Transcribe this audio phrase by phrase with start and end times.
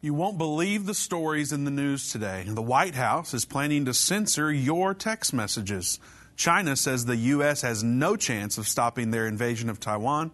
[0.00, 2.44] You won't believe the stories in the news today.
[2.46, 5.98] The White House is planning to censor your text messages.
[6.36, 7.62] China says the U.S.
[7.62, 10.30] has no chance of stopping their invasion of Taiwan.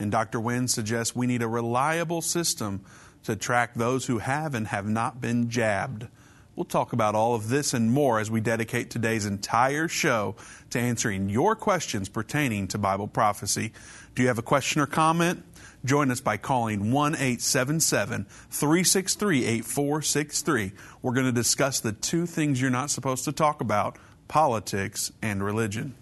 [0.00, 0.40] And Dr.
[0.40, 2.84] Wen suggests we need a reliable system
[3.22, 6.08] to track those who have and have not been jabbed.
[6.56, 10.34] We'll talk about all of this and more as we dedicate today's entire show
[10.70, 13.72] to answering your questions pertaining to Bible prophecy.
[14.16, 15.44] Do you have a question or comment?
[15.84, 20.72] Join us by calling 1 877 363 8463.
[21.02, 25.44] We're going to discuss the two things you're not supposed to talk about politics and
[25.44, 25.94] religion.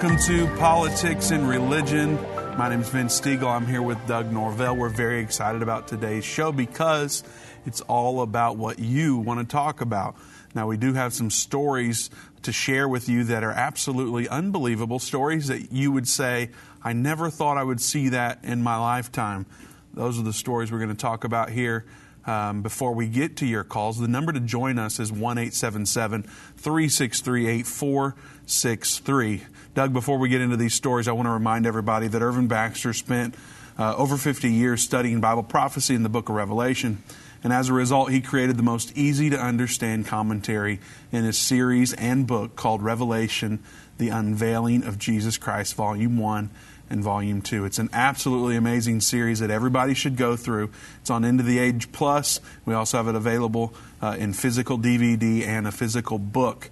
[0.00, 2.14] Welcome to Politics and Religion.
[2.56, 3.48] My name is Vince Stegall.
[3.48, 4.76] I'm here with Doug Norvell.
[4.76, 7.24] We're very excited about today's show because
[7.66, 10.14] it's all about what you want to talk about.
[10.54, 12.10] Now, we do have some stories
[12.42, 17.28] to share with you that are absolutely unbelievable stories that you would say, I never
[17.28, 19.46] thought I would see that in my lifetime.
[19.94, 21.86] Those are the stories we're going to talk about here.
[22.24, 27.48] Um, before we get to your calls, the number to join us is 1 363
[27.48, 29.42] 8463.
[29.74, 32.92] Doug, before we get into these stories, I want to remind everybody that Irvin Baxter
[32.92, 33.34] spent
[33.78, 37.02] uh, over 50 years studying Bible prophecy in the book of Revelation.
[37.44, 40.80] And as a result, he created the most easy to understand commentary
[41.12, 43.60] in his series and book called Revelation
[43.98, 46.50] The Unveiling of Jesus Christ, Volume 1
[46.90, 47.64] and Volume 2.
[47.64, 50.70] It's an absolutely amazing series that everybody should go through.
[51.00, 52.40] It's on End of the Age Plus.
[52.64, 56.70] We also have it available uh, in physical DVD and a physical book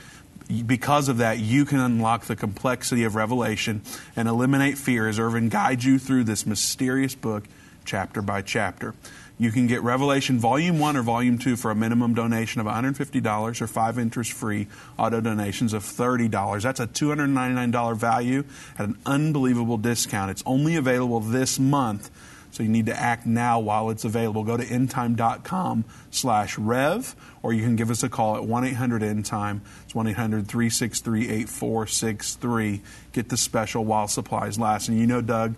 [0.67, 3.83] because of that, you can unlock the complexity of Revelation
[4.15, 7.45] and eliminate fear as Irvin guides you through this mysterious book,
[7.85, 8.95] chapter by chapter.
[9.39, 13.61] You can get Revelation Volume 1 or Volume 2 for a minimum donation of $150
[13.61, 14.67] or five interest free
[14.99, 16.63] auto donations of $30.
[16.63, 18.45] That's a $299 value
[18.79, 20.31] at an unbelievable discount.
[20.31, 22.11] It's only available this month
[22.57, 24.43] so you need to act now while it's available.
[24.43, 29.61] Go to endtime.com slash rev, or you can give us a call at 1-800-ENDTIME.
[29.85, 32.81] It's 1-800-363-8463.
[33.13, 34.89] Get the special while supplies last.
[34.89, 35.55] And you know, Doug,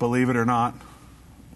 [0.00, 0.74] believe it or not,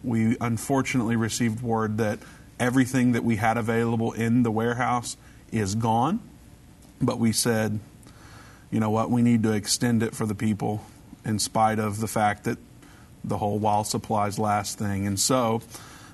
[0.05, 2.21] we unfortunately received word that
[2.61, 5.17] everything that we had available in the warehouse
[5.51, 6.21] is gone.
[7.03, 7.81] But we said,
[8.71, 10.85] you know what, we need to extend it for the people
[11.25, 12.59] in spite of the fact that
[13.27, 15.07] the whole while supplies last thing.
[15.07, 15.61] And so,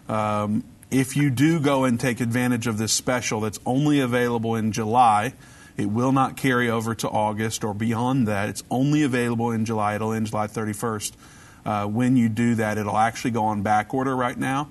[0.09, 4.73] um, if you do go and take advantage of this special that's only available in
[4.73, 5.34] July,
[5.77, 8.49] it will not carry over to August or beyond that.
[8.49, 9.95] It's only available in July.
[9.95, 11.12] It'll end July 31st.
[11.65, 14.69] Uh, when you do that, it'll actually go on back order right now.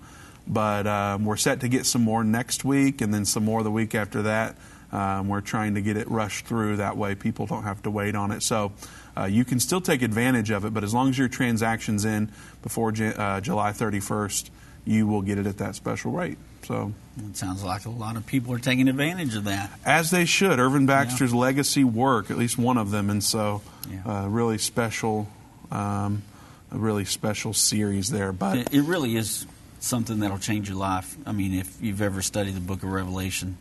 [0.48, 3.72] But um, we're set to get some more next week and then some more the
[3.72, 4.58] week after that.
[4.92, 6.78] Um, we're trying to get it rushed through.
[6.78, 8.44] That way, people don't have to wait on it.
[8.44, 8.74] So,
[9.18, 12.32] uh, you can still take advantage of it, but as long as your transaction's in
[12.62, 14.50] before uh, July 31st,
[14.86, 16.38] you will get it at that special rate.
[16.64, 19.72] So it sounds like a lot of people are taking advantage of that.
[19.86, 20.60] As they should.
[20.60, 21.40] Irvin Baxter's yeah.
[21.40, 24.24] legacy work, at least one of them, and so yeah.
[24.24, 25.28] uh, really special,
[25.72, 26.24] um,
[26.72, 28.32] a really special series there.
[28.32, 29.46] But it, it really is
[29.80, 31.16] something that'll change your life.
[31.26, 33.58] I mean, if you've ever studied the Book of Revelation,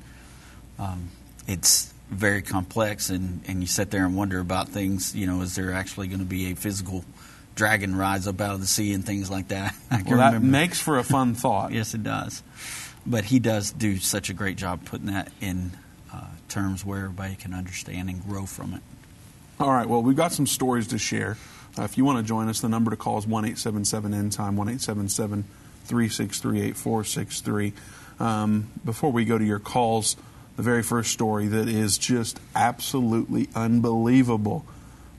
[0.78, 1.10] um,
[1.46, 5.15] it's very complex, and, and you sit there and wonder about things.
[5.15, 7.04] You know, is there actually going to be a physical
[7.54, 9.75] dragon rise up out of the sea and things like that?
[9.91, 10.47] I well, that remember.
[10.47, 11.72] makes for a fun thought.
[11.72, 12.43] yes, it does.
[13.06, 15.71] But he does do such a great job putting that in
[16.12, 18.82] uh, terms where everybody can understand and grow from it.
[19.59, 19.87] All right.
[19.87, 21.37] Well, we've got some stories to share.
[21.78, 23.84] Uh, if you want to join us, the number to call is one eight seven
[23.84, 25.44] seven end time one eight seven seven
[25.84, 27.72] three six three eight four six three.
[28.18, 30.16] Um, before we go to your calls
[30.60, 34.66] the very first story that is just absolutely unbelievable.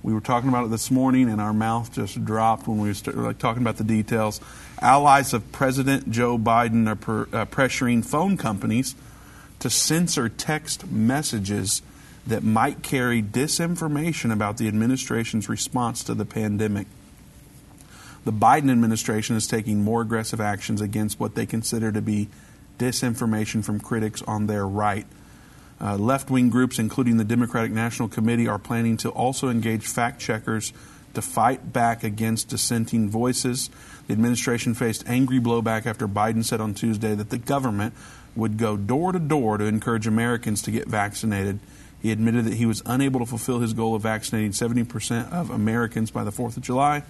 [0.04, 2.94] We were talking about it this morning, and our mouth just dropped when we were
[2.94, 4.40] start, like, talking about the details.
[4.80, 8.94] Allies of President Joe Biden are per, uh, pressuring phone companies
[9.58, 11.82] to censor text messages
[12.28, 16.86] that might carry disinformation about the administration's response to the pandemic.
[18.26, 22.30] The Biden administration is taking more aggressive actions against what they consider to be
[22.78, 25.08] disinformation from critics on their right.
[25.82, 30.22] Uh, left wing groups, including the Democratic National Committee, are planning to also engage fact
[30.22, 30.74] checkers
[31.16, 33.70] to fight back against dissenting voices.
[34.08, 37.94] The administration faced angry blowback after Biden said on Tuesday that the government
[38.36, 41.60] would go door to door to encourage Americans to get vaccinated.
[42.02, 46.12] He admitted that he was unable to fulfill his goal of vaccinating 70% of Americans
[46.12, 47.04] by the 4th of July.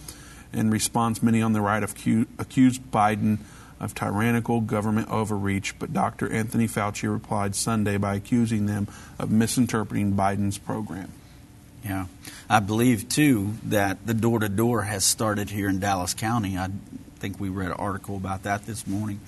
[0.54, 3.40] In response, many on the right accused Biden
[3.82, 6.32] of tyrannical government overreach, but Dr.
[6.32, 8.88] Anthony Fauci replied Sunday by accusing them
[9.18, 11.12] of misinterpreting Biden's program.
[11.84, 12.06] Yeah.
[12.48, 16.58] I believe, too, that the door to door has started here in Dallas County.
[16.58, 16.70] I
[17.18, 19.20] think we read an article about that this morning.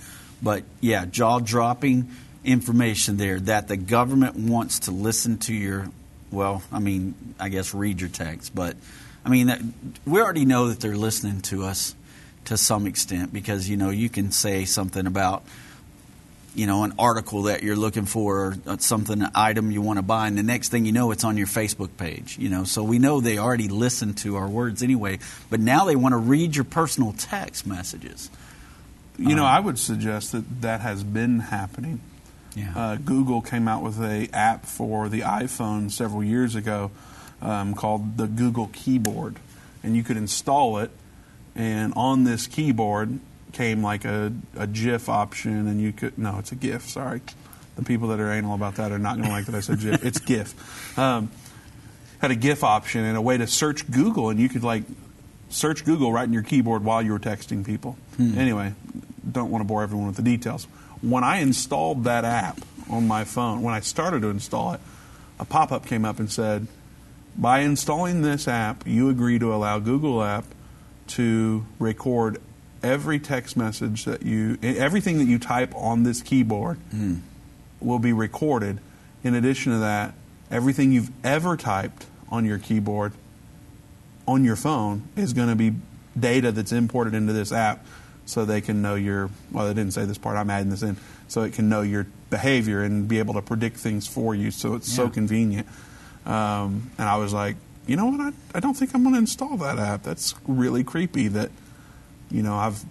[0.41, 2.11] But yeah, jaw dropping
[2.43, 5.87] information there that the government wants to listen to your,
[6.29, 8.75] well, I mean, I guess read your text, but
[9.25, 9.73] I mean,
[10.05, 11.95] we already know that they're listening to us
[12.45, 15.43] to some extent because, you know, you can say something about,
[16.55, 20.03] you know, an article that you're looking for or something, an item you want to
[20.03, 22.63] buy, and the next thing you know, it's on your Facebook page, you know.
[22.63, 25.19] So we know they already listen to our words anyway,
[25.49, 28.29] but now they want to read your personal text messages.
[29.17, 32.01] You know, um, I would suggest that that has been happening.
[32.55, 32.73] Yeah.
[32.75, 36.91] Uh, Google came out with a app for the iPhone several years ago
[37.41, 39.37] um, called the Google Keyboard,
[39.83, 40.91] and you could install it,
[41.55, 43.19] and on this keyboard
[43.51, 46.89] came like a, a GIF option, and you could no, it's a GIF.
[46.89, 47.21] Sorry,
[47.75, 49.79] the people that are anal about that are not going to like that I said
[49.79, 50.05] GIF.
[50.05, 50.97] It's GIF.
[50.97, 51.31] Um,
[52.19, 54.83] had a GIF option and a way to search Google, and you could like
[55.49, 57.97] search Google right in your keyboard while you were texting people.
[58.17, 58.37] Hmm.
[58.37, 58.73] Anyway,
[59.29, 60.65] don't want to bore everyone with the details.
[61.01, 62.59] When I installed that app
[62.89, 64.79] on my phone, when I started to install it,
[65.39, 66.67] a pop up came up and said,
[67.35, 70.45] by installing this app, you agree to allow Google app
[71.07, 72.41] to record
[72.81, 77.19] every text message that you, everything that you type on this keyboard mm.
[77.79, 78.79] will be recorded.
[79.23, 80.13] In addition to that,
[80.51, 83.13] everything you've ever typed on your keyboard
[84.27, 85.73] on your phone is going to be
[86.17, 87.85] data that's imported into this app
[88.25, 90.95] so they can know your well they didn't say this part i'm adding this in
[91.27, 94.75] so it can know your behavior and be able to predict things for you so
[94.75, 94.95] it's yeah.
[94.95, 95.67] so convenient
[96.25, 97.55] um, and i was like
[97.87, 100.83] you know what I, I don't think i'm going to install that app that's really
[100.83, 101.51] creepy that
[102.31, 102.83] you know i've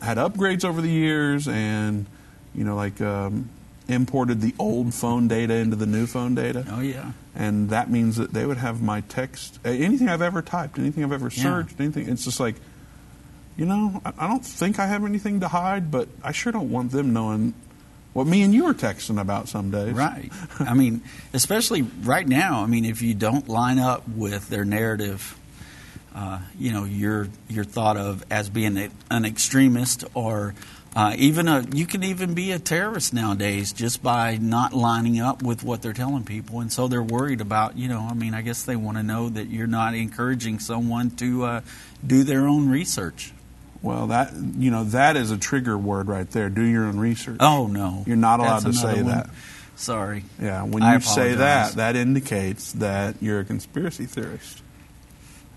[0.00, 2.06] had upgrades over the years and
[2.54, 3.48] you know like um,
[3.88, 6.64] imported the old phone data into the new phone data.
[6.70, 7.12] Oh yeah.
[7.34, 11.12] And that means that they would have my text, anything I've ever typed, anything I've
[11.12, 11.84] ever searched, yeah.
[11.84, 12.08] anything.
[12.08, 12.56] It's just like,
[13.56, 16.92] you know, I don't think I have anything to hide, but I sure don't want
[16.92, 17.54] them knowing
[18.12, 19.92] what me and you are texting about some days.
[19.94, 20.30] Right.
[20.60, 22.62] I mean, especially right now.
[22.62, 25.38] I mean, if you don't line up with their narrative.
[26.14, 30.54] Uh, you know, you're you're thought of as being an extremist or
[30.94, 35.42] uh, even a, you can even be a terrorist nowadays just by not lining up
[35.42, 37.78] with what they're telling people, and so they're worried about.
[37.78, 41.10] You know, I mean, I guess they want to know that you're not encouraging someone
[41.12, 41.60] to uh,
[42.06, 43.32] do their own research.
[43.82, 46.48] Well, that you know that is a trigger word right there.
[46.48, 47.38] Do your own research.
[47.40, 49.06] Oh no, you're not allowed That's to say one.
[49.06, 49.30] that.
[49.74, 50.24] Sorry.
[50.40, 54.62] Yeah, when you say that, that indicates that you're a conspiracy theorist.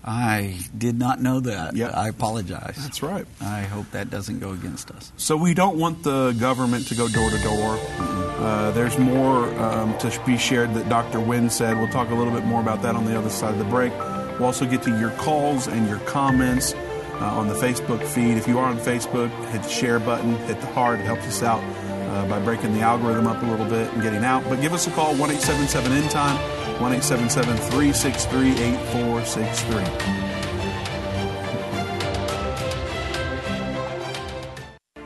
[0.06, 1.74] I did not know that.
[1.74, 1.92] Yep.
[1.92, 2.76] I apologize.
[2.80, 3.26] That's right.
[3.40, 5.12] I hope that doesn't go against us.
[5.16, 7.78] So we don't want the government to go door to door.
[7.98, 11.18] Uh, there's more um, to be shared that Dr.
[11.18, 11.76] Wen said.
[11.76, 13.92] We'll talk a little bit more about that on the other side of the break.
[14.38, 16.72] We'll also get to your calls and your comments
[17.24, 18.36] on the Facebook feed.
[18.36, 21.00] If you are on Facebook, hit the share button, hit the heart.
[21.00, 21.62] It helps us out
[22.10, 24.44] uh, by breaking the algorithm up a little bit and getting out.
[24.44, 26.36] But give us a call, 1 877 End Time,
[26.80, 30.26] 1 877 363 8463.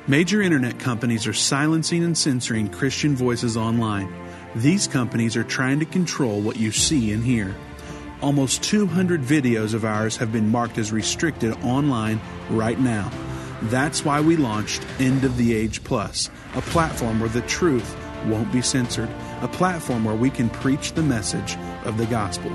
[0.07, 4.13] Major internet companies are silencing and censoring Christian voices online.
[4.57, 7.55] These companies are trying to control what you see and hear.
[8.23, 13.11] Almost 200 videos of ours have been marked as restricted online right now.
[13.63, 17.97] That's why we launched End of the Age Plus, a platform where the truth
[18.27, 19.09] won't be censored,
[19.41, 22.51] a platform where we can preach the message of the gospel.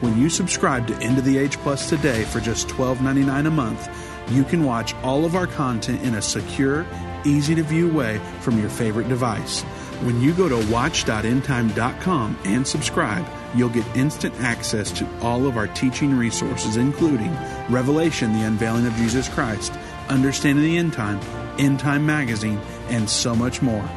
[0.00, 3.88] When you subscribe to End of the Age Plus today for just $12.99 a month,
[4.30, 6.86] you can watch all of our content in a secure,
[7.24, 9.64] easy to view way from your favorite device.
[10.02, 15.68] When you go to watch.endtime.com and subscribe, you'll get instant access to all of our
[15.68, 17.34] teaching resources, including
[17.70, 19.72] Revelation, the unveiling of Jesus Christ
[20.08, 21.20] Understanding the End Time,
[21.58, 23.88] End Time Magazine, and so much more.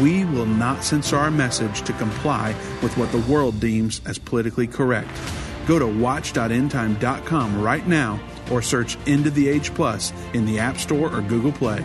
[0.00, 4.66] We will not censor our message to comply with what the world deems as politically
[4.66, 5.10] correct.
[5.66, 8.20] Go to watch.endtime.com right now
[8.50, 11.84] or search End of the Age Plus in the App Store or Google Play.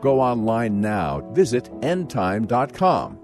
[0.00, 1.20] Go online now.
[1.32, 3.20] Visit endtime.com.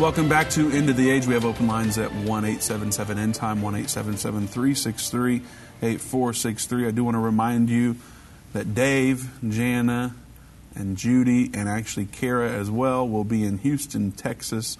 [0.00, 1.26] Welcome back to End of the Age.
[1.26, 5.42] We have open lines at 1 877 End Time, 1 877 363
[5.82, 6.86] 8463.
[6.86, 7.96] I do want to remind you
[8.54, 10.14] that Dave, Jana,
[10.74, 14.78] and Judy, and actually Kara as well, will be in Houston, Texas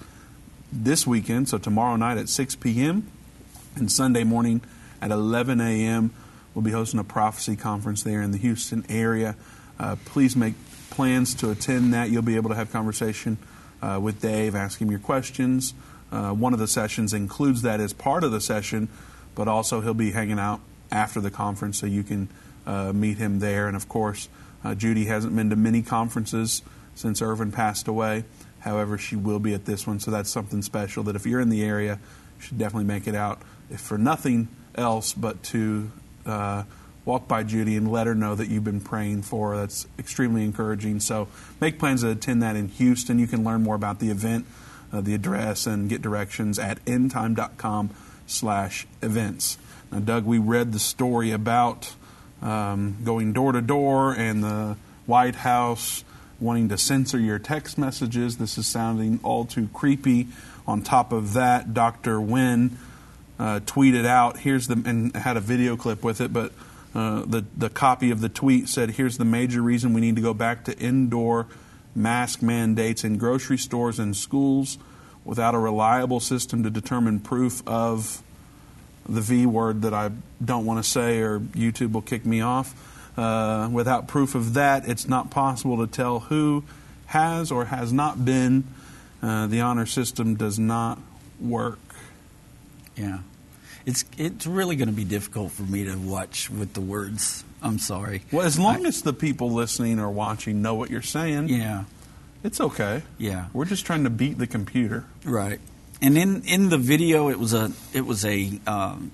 [0.71, 1.49] this weekend.
[1.49, 3.11] So tomorrow night at 6 p.m.
[3.75, 4.61] and Sunday morning
[5.01, 6.11] at 11 a.m.
[6.53, 9.35] We'll be hosting a prophecy conference there in the Houston area.
[9.79, 10.53] Uh, please make
[10.89, 12.09] plans to attend that.
[12.09, 13.37] You'll be able to have conversation
[13.81, 15.73] uh, with Dave, ask him your questions.
[16.11, 18.89] Uh, one of the sessions includes that as part of the session,
[19.33, 20.59] but also he'll be hanging out
[20.91, 22.27] after the conference so you can
[22.65, 23.67] uh, meet him there.
[23.67, 24.27] And of course,
[24.63, 26.61] uh, Judy hasn't been to many conferences
[26.95, 28.25] since Irvin passed away.
[28.59, 31.49] However, she will be at this one, so that's something special that if you're in
[31.49, 31.99] the area,
[32.37, 33.41] you should definitely make it out,
[33.77, 35.91] for nothing else but to
[36.25, 36.63] uh,
[37.05, 39.57] walk by Judy and let her know that you've been praying for her.
[39.57, 40.99] That's extremely encouraging.
[40.99, 41.27] So
[41.59, 43.19] make plans to attend that in Houston.
[43.19, 44.45] You can learn more about the event,
[44.93, 47.89] uh, the address, and get directions at endtime.com
[48.27, 49.57] slash events.
[49.91, 51.93] Now, Doug, we read the story about
[52.41, 56.03] um, going door to door and the White House
[56.39, 58.37] wanting to censor your text messages.
[58.37, 60.27] This is sounding all too creepy.
[60.67, 62.19] On top of that, Dr.
[62.21, 62.77] Wen
[63.41, 66.51] uh, tweeted out, here's the, and had a video clip with it, but
[66.93, 70.21] uh, the, the copy of the tweet said, here's the major reason we need to
[70.21, 71.47] go back to indoor
[71.95, 74.77] mask mandates in grocery stores and schools
[75.25, 78.21] without a reliable system to determine proof of
[79.09, 80.11] the V word that I
[80.43, 82.75] don't want to say or YouTube will kick me off.
[83.17, 86.63] Uh, without proof of that, it's not possible to tell who
[87.07, 88.65] has or has not been.
[89.23, 90.99] Uh, the honor system does not
[91.39, 91.79] work.
[92.95, 93.19] Yeah.
[93.85, 97.43] It's it's really going to be difficult for me to watch with the words.
[97.61, 98.23] I'm sorry.
[98.31, 101.85] Well, as long I, as the people listening or watching know what you're saying, yeah,
[102.43, 103.03] it's okay.
[103.17, 105.59] Yeah, we're just trying to beat the computer, right?
[106.01, 109.11] And in in the video, it was a it was a um,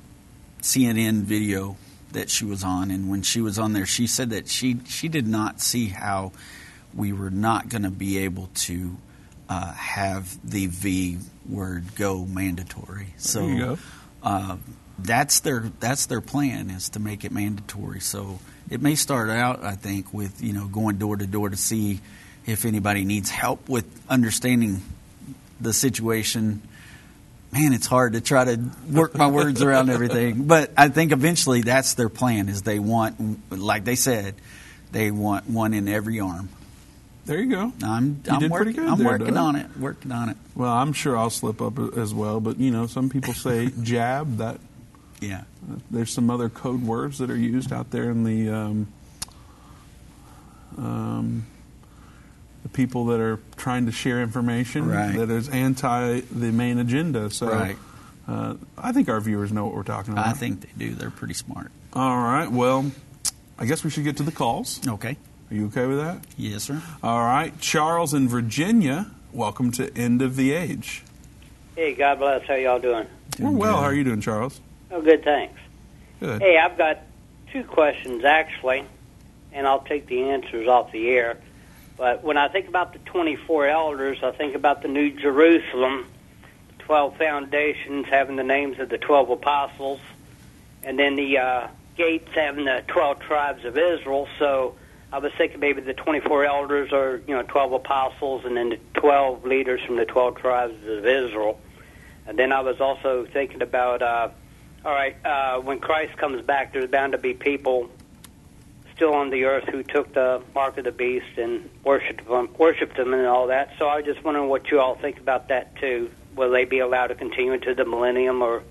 [0.61, 1.77] CNN video
[2.13, 5.07] that she was on, and when she was on there, she said that she she
[5.07, 6.31] did not see how
[6.93, 8.97] we were not going to be able to
[9.49, 13.13] uh, have the V word go mandatory.
[13.17, 13.45] So.
[14.27, 14.57] Uh,
[14.99, 18.01] that's their that's their plan is to make it mandatory.
[18.01, 21.55] So it may start out, I think, with you know going door to door to
[21.55, 22.01] see
[22.45, 24.81] if anybody needs help with understanding
[25.61, 26.61] the situation.
[27.53, 28.59] Man, it's hard to try to
[28.91, 32.49] work my words around everything, but I think eventually that's their plan.
[32.49, 34.35] Is they want, like they said,
[34.91, 36.49] they want one in every arm.
[37.27, 37.73] There you go.
[37.83, 38.79] I'm, you I'm working.
[38.79, 39.77] I'm there, working on it.
[39.77, 40.37] Working on it.
[40.55, 42.39] Well, I'm sure I'll slip up as well.
[42.39, 44.37] But you know, some people say jab.
[44.37, 44.61] That
[45.19, 45.43] yeah.
[45.69, 48.87] Uh, there's some other code words that are used out there in the um,
[50.77, 51.45] um,
[52.63, 55.17] the people that are trying to share information right.
[55.17, 57.29] that is anti the main agenda.
[57.29, 57.77] So right.
[58.25, 60.27] uh, I think our viewers know what we're talking about.
[60.27, 60.95] I think they do.
[60.95, 61.71] They're pretty smart.
[61.91, 62.49] All right.
[62.49, 62.89] Well,
[63.59, 64.79] I guess we should get to the calls.
[64.87, 65.17] Okay.
[65.49, 66.25] Are you okay with that?
[66.35, 66.81] Yes, sir.
[67.01, 67.57] All right.
[67.61, 71.03] Charles in Virginia, welcome to End of the Age.
[71.73, 72.45] Hey, God bless.
[72.45, 73.07] How y'all doing?
[73.39, 73.77] We're well.
[73.77, 74.59] How are you doing, Charles?
[74.91, 75.57] Oh, good, thanks.
[76.19, 76.41] Good.
[76.41, 76.99] Hey, I've got
[77.53, 78.83] two questions, actually,
[79.53, 81.37] and I'll take the answers off the air.
[81.95, 86.07] But when I think about the 24 elders, I think about the New Jerusalem,
[86.79, 90.01] 12 foundations having the names of the 12 apostles,
[90.83, 94.27] and then the uh, gates having the 12 tribes of Israel.
[94.39, 94.75] So
[95.11, 98.79] I was thinking maybe the 24 elders are, you know, 12 apostles and then the
[98.95, 101.59] 12 leaders from the 12 tribes of Israel.
[102.25, 104.29] And then I was also thinking about, uh,
[104.83, 107.89] all right, uh, when Christ comes back, there's bound to be people
[108.97, 112.97] still on the earth who took the mark of the beast and worshipped him, worshipped
[112.97, 113.71] him, and all that.
[113.79, 116.11] So I was just wondering what you all think about that too.
[116.35, 118.63] Will they be allowed to continue into the millennium or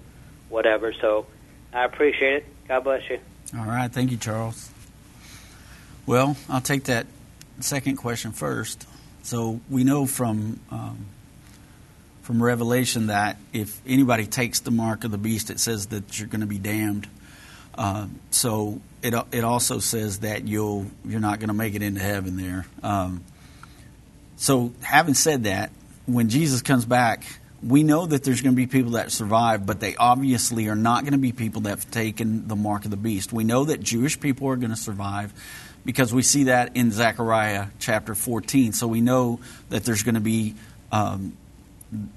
[0.50, 0.92] whatever?
[0.92, 1.26] So
[1.72, 2.46] I appreciate it.
[2.68, 3.20] God bless you.
[3.56, 4.70] All right, thank you, Charles.
[6.06, 7.08] Well, I'll take that
[7.58, 8.86] second question first.
[9.24, 11.06] So we know from um,
[12.22, 16.28] from Revelation that if anybody takes the mark of the beast, it says that you're
[16.28, 17.08] going to be damned.
[17.74, 22.00] Uh, so it it also says that you'll you're not going to make it into
[22.00, 22.66] heaven there.
[22.84, 23.24] Um,
[24.36, 25.72] so having said that,
[26.06, 27.24] when Jesus comes back,
[27.64, 31.02] we know that there's going to be people that survive, but they obviously are not
[31.02, 33.32] going to be people that have taken the mark of the beast.
[33.32, 35.32] We know that Jewish people are going to survive
[35.86, 38.72] because we see that in Zechariah chapter 14.
[38.72, 39.38] So we know
[39.70, 40.56] that there's going to be
[40.90, 41.36] um,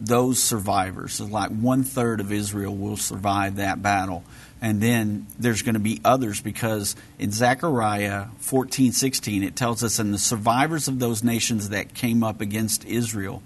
[0.02, 1.14] those survivors.
[1.14, 4.24] So like one third of Israel will survive that battle.
[4.60, 10.00] And then there's going to be others because in Zechariah 14, 16, it tells us,
[10.00, 13.44] and the survivors of those nations that came up against Israel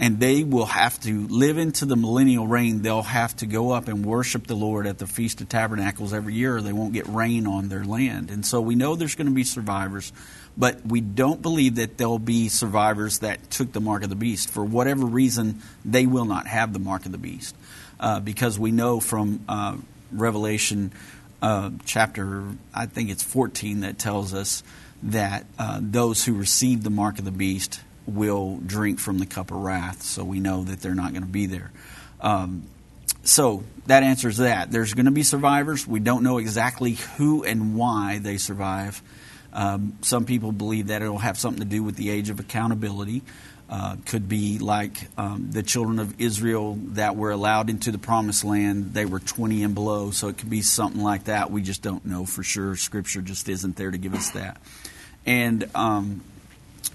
[0.00, 2.80] and they will have to live into the millennial reign.
[2.80, 6.32] They'll have to go up and worship the Lord at the Feast of Tabernacles every
[6.32, 8.30] year, or they won't get rain on their land.
[8.30, 10.10] And so we know there's going to be survivors,
[10.56, 14.48] but we don't believe that there'll be survivors that took the mark of the beast.
[14.48, 17.54] For whatever reason, they will not have the mark of the beast.
[18.00, 19.76] Uh, because we know from uh,
[20.12, 20.92] Revelation
[21.42, 24.62] uh, chapter, I think it's 14, that tells us
[25.02, 27.80] that uh, those who receive the mark of the beast
[28.14, 30.02] will drink from the cup of wrath.
[30.02, 31.70] So we know that they're not going to be there.
[32.20, 32.64] Um,
[33.22, 34.70] so that answers that.
[34.70, 35.86] There's going to be survivors.
[35.86, 39.02] We don't know exactly who and why they survive.
[39.52, 43.22] Um, some people believe that it'll have something to do with the age of accountability.
[43.68, 48.42] Uh, could be like um, the children of Israel that were allowed into the promised
[48.42, 48.94] land.
[48.94, 51.52] They were 20 and below, so it could be something like that.
[51.52, 52.74] We just don't know for sure.
[52.74, 54.60] Scripture just isn't there to give us that.
[55.24, 56.22] And um,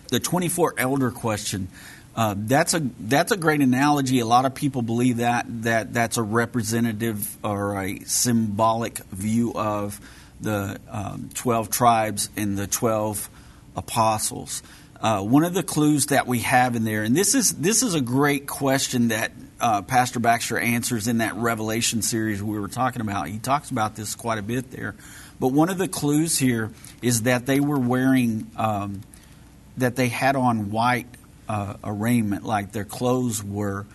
[0.09, 1.67] the 24 elder question.
[2.15, 4.19] Uh, that's a that's a great analogy.
[4.19, 9.99] A lot of people believe that that that's a representative or a symbolic view of
[10.39, 13.29] the um, 12 tribes and the 12
[13.75, 14.63] apostles.
[15.01, 17.95] Uh, one of the clues that we have in there, and this is this is
[17.95, 23.01] a great question that uh, Pastor Baxter answers in that Revelation series we were talking
[23.01, 23.27] about.
[23.27, 24.95] He talks about this quite a bit there.
[25.39, 29.01] But one of the clues here is that they were wearing um,
[29.77, 31.07] that they had on white
[31.47, 33.85] uh, arraignment, like their clothes were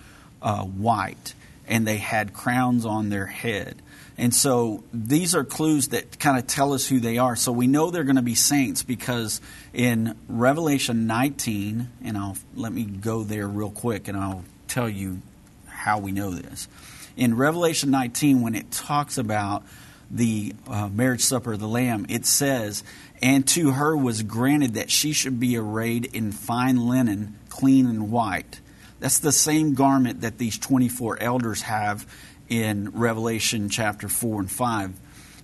[0.43, 1.35] uh, white,
[1.67, 3.81] and they had crowns on their head.
[4.21, 7.37] And so these are clues that kind of tell us who they are.
[7.37, 9.41] So we know they're going to be saints because
[9.73, 15.23] in Revelation 19, and I'll let me go there real quick and I'll tell you
[15.67, 16.69] how we know this.
[17.17, 19.65] In Revelation 19, when it talks about
[20.11, 22.85] the uh, marriage supper of the Lamb, it says,
[23.23, 28.11] And to her was granted that she should be arrayed in fine linen, clean and
[28.11, 28.61] white.
[28.99, 32.07] That's the same garment that these 24 elders have
[32.49, 34.95] in Revelation chapter 4 and 5.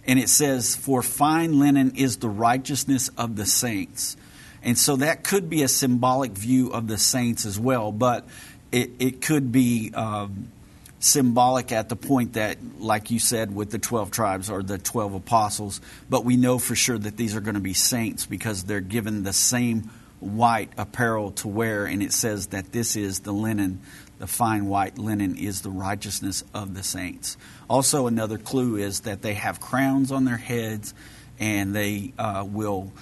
[0.07, 4.17] And it says, For fine linen is the righteousness of the saints.
[4.63, 8.27] And so that could be a symbolic view of the saints as well, but
[8.73, 9.93] it, it could be.
[9.95, 10.51] Um,
[10.99, 15.15] symbolic at the point that, like you said, with the 12 tribes or the 12
[15.15, 18.81] apostles, but we know for sure that these are going to be saints because they're
[18.81, 23.81] given the same white apparel to wear, and it says that this is the linen,
[24.19, 27.37] the fine white linen is the righteousness of the saints.
[27.69, 30.95] Also, another clue is that they have crowns on their heads
[31.39, 32.93] and they uh, will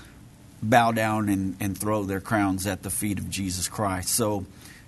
[0.60, 4.08] bow down and, and throw their crowns at the feet of Jesus Christ.
[4.08, 4.44] So,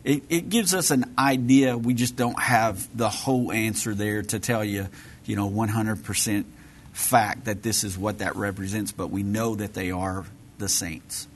[0.07, 1.77] it, it gives us an idea.
[1.77, 4.87] We just don't have the whole answer there to tell you,
[5.25, 6.45] you know, 100%
[6.93, 10.25] fact that this is what that represents, but we know that they are
[10.59, 11.27] the saints.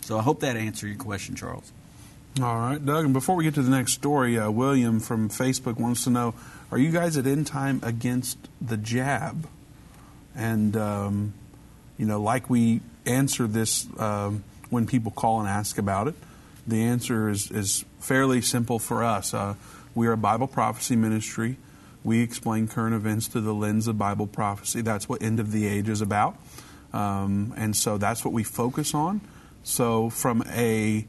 [0.00, 1.70] So I hope that answered your question, Charles.
[2.42, 3.04] All right, Doug.
[3.04, 6.34] And before we get to the next story, uh, William from Facebook wants to know:
[6.70, 9.48] Are you guys at end time against the jab?
[10.34, 11.32] And um,
[11.96, 16.14] you know, like we answer this um, when people call and ask about it,
[16.66, 19.32] the answer is, is fairly simple for us.
[19.32, 19.54] Uh,
[19.94, 21.56] we are a Bible prophecy ministry.
[22.04, 24.80] We explain current events through the lens of Bible prophecy.
[24.80, 26.36] That's what End of the Age is about.
[26.92, 29.20] Um, and so that's what we focus on.
[29.62, 31.06] So, from a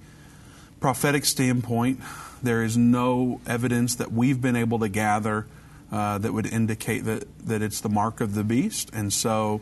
[0.80, 2.00] prophetic standpoint,
[2.42, 5.46] there is no evidence that we've been able to gather
[5.92, 8.90] uh, that would indicate that, that it's the mark of the beast.
[8.94, 9.62] And so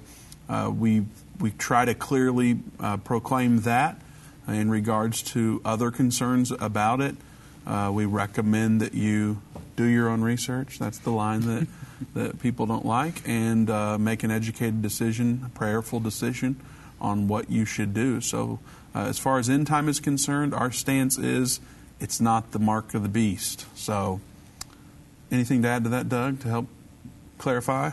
[0.49, 1.05] uh, we,
[1.39, 4.01] we try to clearly uh, proclaim that
[4.47, 7.15] in regards to other concerns about it,
[7.65, 9.41] uh, we recommend that you
[9.75, 10.77] do your own research.
[10.79, 11.67] That's the line that,
[12.13, 16.59] that people don't like, and uh, make an educated decision, a prayerful decision
[17.01, 18.21] on what you should do.
[18.21, 18.59] So,
[18.93, 21.59] uh, as far as end time is concerned, our stance is
[21.99, 23.65] it's not the mark of the beast.
[23.75, 24.21] So,
[25.31, 26.67] anything to add to that, Doug, to help
[27.37, 27.91] clarify?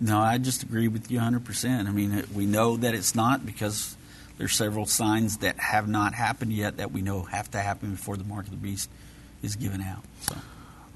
[0.00, 1.86] No, I just agree with you 100%.
[1.86, 3.96] I mean, we know that it's not because
[4.40, 8.16] there's several signs that have not happened yet that we know have to happen before
[8.16, 8.88] the mark of the beast
[9.42, 10.02] is given out.
[10.22, 10.34] So.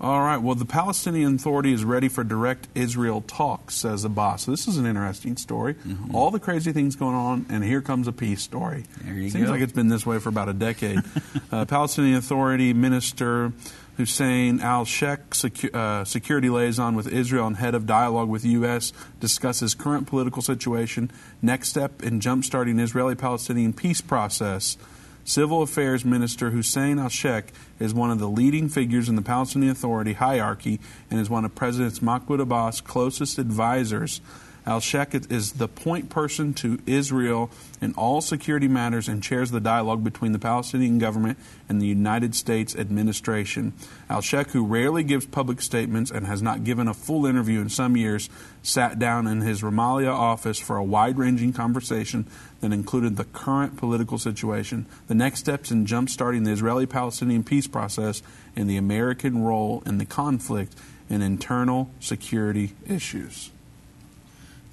[0.00, 0.38] All right.
[0.38, 4.46] Well, the Palestinian Authority is ready for direct Israel talks, says Abbas.
[4.46, 5.74] This is an interesting story.
[5.74, 6.16] Mm-hmm.
[6.16, 8.84] All the crazy things going on, and here comes a peace story.
[9.02, 9.50] There you Seems go.
[9.50, 11.00] like it's been this way for about a decade.
[11.52, 13.52] uh, Palestinian Authority Minister
[13.96, 18.92] Hussein Al Sheikh, secu- uh, security liaison with Israel and head of dialogue with U.S.,
[19.20, 24.76] discusses current political situation, next step in jumpstarting Israeli Palestinian peace process.
[25.24, 27.46] Civil Affairs Minister Hussein Al Sheikh
[27.78, 30.80] is one of the leading figures in the Palestinian Authority hierarchy
[31.10, 34.20] and is one of President Mahmoud Abbas' closest advisors.
[34.66, 37.50] Al Sheikh is the point person to Israel
[37.82, 42.34] in all security matters and chairs the dialogue between the Palestinian government and the United
[42.34, 43.74] States administration.
[44.08, 47.68] Al Sheikh, who rarely gives public statements and has not given a full interview in
[47.68, 48.30] some years,
[48.62, 52.26] sat down in his Ramallah office for a wide ranging conversation
[52.60, 57.66] that included the current political situation, the next steps in jumpstarting the Israeli Palestinian peace
[57.66, 58.22] process,
[58.56, 60.74] and the American role in the conflict
[61.10, 63.50] and internal security issues.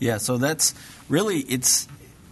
[0.01, 0.73] Yeah, so that's
[1.09, 1.87] really it's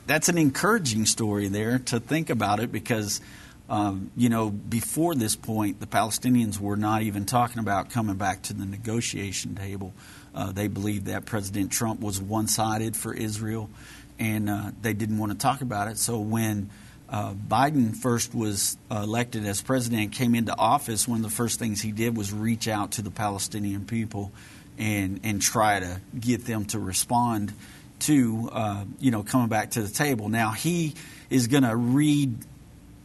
[0.08, 3.22] that's an encouraging story there to think about it because
[3.70, 8.42] um, you know before this point the Palestinians were not even talking about coming back
[8.44, 9.94] to the negotiation table.
[10.34, 13.70] Uh, they believed that President Trump was one-sided for Israel,
[14.18, 16.00] and uh, they didn't want to talk about it.
[16.00, 16.72] So when
[17.08, 21.82] uh, Biden first was elected as president, came into office, one of the first things
[21.82, 24.32] he did was reach out to the Palestinian people
[24.80, 27.54] and and try to get them to respond
[28.00, 30.30] to uh, you know coming back to the table.
[30.30, 30.96] Now he
[31.30, 32.36] is going to read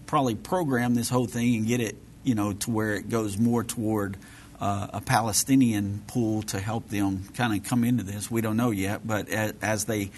[0.06, 3.64] probably program this whole thing and get it you know to where it goes more
[3.64, 4.16] toward
[4.60, 8.30] uh, a Palestinian pool to help them kind of come into this.
[8.30, 10.10] We don't know yet, but as, as they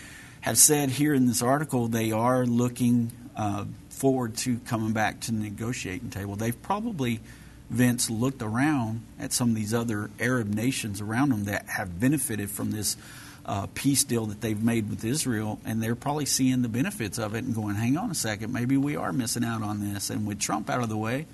[0.42, 5.33] have said here in this article, they are looking uh, forward to coming back to
[5.33, 6.37] the negotiating table.
[6.37, 7.21] They've probably
[7.70, 12.50] Vince looked around at some of these other Arab nations around them that have benefited
[12.50, 12.96] from this
[13.44, 17.35] uh, peace deal that they've made with Israel, and they're probably seeing the benefits of
[17.35, 20.26] it and going, "Hang on a second, maybe we are missing out on this." And
[20.26, 21.26] with Trump out of the way,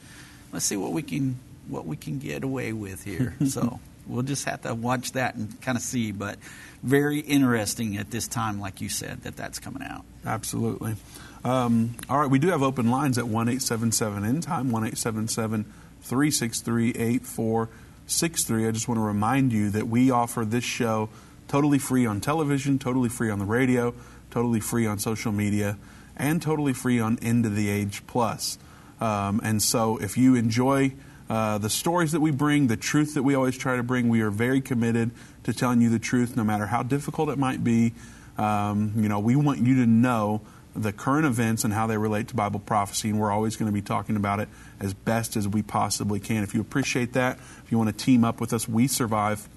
[0.53, 3.35] let's see what we can what we can get away with here.
[3.47, 6.13] so we'll just have to watch that and kind of see.
[6.13, 6.39] But
[6.83, 10.05] very interesting at this time, like you said, that that's coming out.
[10.27, 10.97] Absolutely.
[11.45, 14.71] Um, all right, we do have open lines at one eight seven seven in time
[14.71, 15.73] one eight seven seven.
[16.03, 18.67] 363 8463.
[18.67, 21.09] I just want to remind you that we offer this show
[21.49, 23.95] totally free on television, totally free on the radio,
[24.31, 25.79] totally free on social media,
[26.17, 28.59] and totally free on End of the Age Plus.
[29.01, 30.93] Um, and so if you enjoy
[31.29, 34.21] uh, the stories that we bring, the truth that we always try to bring, we
[34.21, 35.11] are very committed
[35.45, 37.93] to telling you the truth no matter how difficult it might be.
[38.39, 40.41] Um, you know, we want you to know
[40.75, 43.75] the current events and how they relate to Bible prophecy, and we're always going to
[43.75, 44.49] be talking about it
[44.81, 46.43] as best as we possibly can.
[46.43, 49.49] If you appreciate that, if you want to team up with us, we survive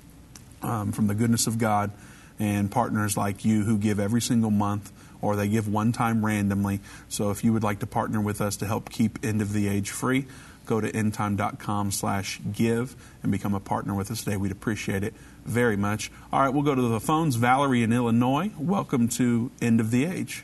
[0.62, 1.92] um, from the goodness of God
[2.40, 6.82] and partners like you who give every single month or they give one time randomly.
[7.08, 9.68] So if you would like to partner with us to help keep End of the
[9.68, 10.26] Age free,
[10.66, 14.38] go to endtime.com slash give and become a partner with us today.
[14.38, 15.14] We'd appreciate it
[15.46, 16.12] very much.
[16.34, 17.36] All right, we'll go to the phones.
[17.36, 20.44] Valerie in Illinois, welcome to End of the Age.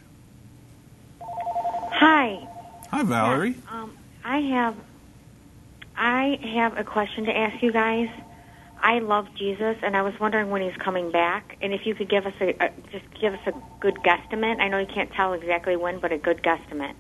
[2.02, 2.48] Hi.
[2.90, 3.52] Hi, Valerie.
[3.52, 4.76] Yeah, um, I have
[5.96, 8.10] I have a question to ask you guys.
[8.82, 12.10] I love Jesus, and I was wondering when he's coming back, and if you could
[12.10, 14.60] give us a, a just give us a good guesstimate.
[14.60, 16.96] I know you can't tell exactly when, but a good guesstimate.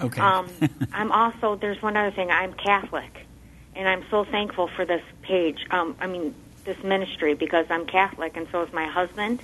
[0.00, 0.20] Okay.
[0.20, 0.48] Um,
[0.92, 2.30] I'm also there's one other thing.
[2.30, 3.26] I'm Catholic,
[3.74, 5.66] and I'm so thankful for this page.
[5.72, 6.32] Um, I mean
[6.64, 9.42] this ministry because I'm Catholic, and so is my husband,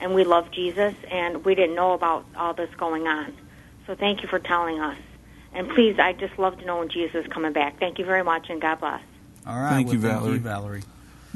[0.00, 3.34] and we love Jesus, and we didn't know about all this going on.
[3.86, 4.98] So thank you for telling us.
[5.52, 7.78] And please, I just love to know when Jesus is coming back.
[7.78, 9.02] Thank you very much, and God bless.
[9.46, 9.70] All right.
[9.70, 10.34] Thank well, you, Thank Valerie.
[10.34, 10.82] you, Valerie.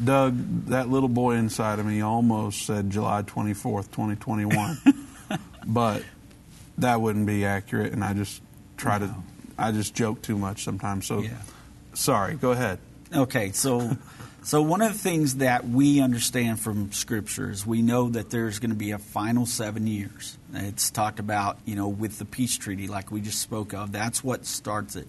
[0.02, 4.78] Doug, that little boy inside of me almost said July 24th, 2021.
[5.66, 6.02] but
[6.78, 8.42] that wouldn't be accurate, and I just
[8.76, 9.14] try to,
[9.58, 11.06] I just joke too much sometimes.
[11.06, 11.30] So Yeah.
[11.94, 12.78] sorry, go ahead.
[13.12, 13.96] Okay, so
[14.44, 18.58] so one of the things that we understand from Scripture is we know that there's
[18.58, 20.36] going to be a final seven years.
[20.52, 23.90] It's talked about, you know, with the peace treaty, like we just spoke of.
[23.90, 25.08] That's what starts it.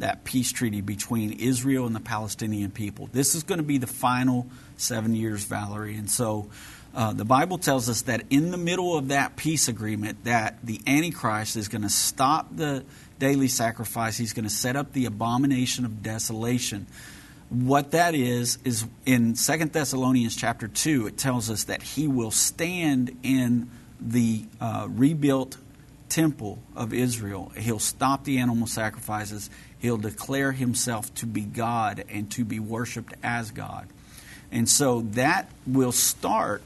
[0.00, 3.08] That peace treaty between Israel and the Palestinian people.
[3.10, 6.50] This is going to be the final seven years, Valerie, and so.
[6.96, 10.80] Uh, the Bible tells us that in the middle of that peace agreement, that the
[10.86, 12.84] Antichrist is going to stop the
[13.18, 14.16] daily sacrifice.
[14.16, 16.86] He's going to set up the abomination of desolation.
[17.54, 21.06] What that is is in Second Thessalonians chapter two.
[21.06, 25.56] It tells us that he will stand in the uh, rebuilt
[26.08, 27.52] temple of Israel.
[27.56, 29.50] He'll stop the animal sacrifices.
[29.78, 33.86] He'll declare himself to be God and to be worshiped as God.
[34.50, 36.60] And so that will start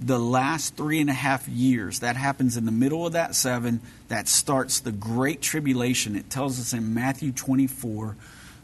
[0.00, 2.00] the last three and a half years.
[2.00, 3.80] That happens in the middle of that seven.
[4.08, 6.16] That starts the Great Tribulation.
[6.16, 8.16] It tells us in Matthew 24,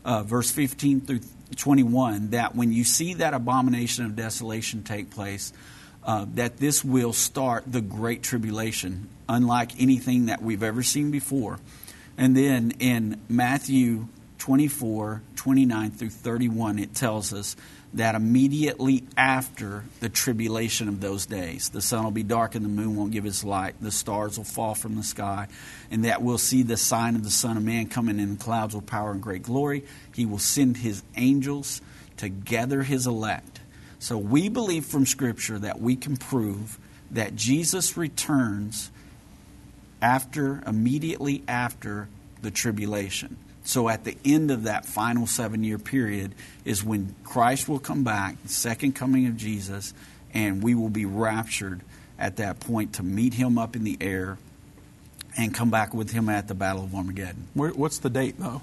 [0.04, 1.20] uh, verse 15 through
[1.54, 5.52] 21, that when you see that abomination of desolation take place,
[6.04, 11.58] uh, that this will start the Great Tribulation, unlike anything that we've ever seen before.
[12.16, 17.56] And then in Matthew 24, 29 through 31, it tells us
[17.96, 22.68] that immediately after the tribulation of those days, the sun will be dark and the
[22.68, 25.48] moon won't give its light, the stars will fall from the sky,
[25.90, 28.86] and that we'll see the sign of the Son of Man coming in clouds with
[28.86, 29.82] power and great glory.
[30.14, 31.80] He will send his angels
[32.18, 33.60] to gather his elect.
[33.98, 36.78] So we believe from Scripture that we can prove
[37.10, 38.90] that Jesus returns
[40.02, 42.08] after, immediately after
[42.42, 43.38] the tribulation.
[43.66, 48.04] So at the end of that final seven year period is when Christ will come
[48.04, 49.92] back, the second coming of Jesus,
[50.32, 51.82] and we will be raptured
[52.16, 54.38] at that point to meet him up in the air
[55.36, 57.48] and come back with him at the Battle of Armageddon.
[57.54, 58.62] Where, what's the date, though?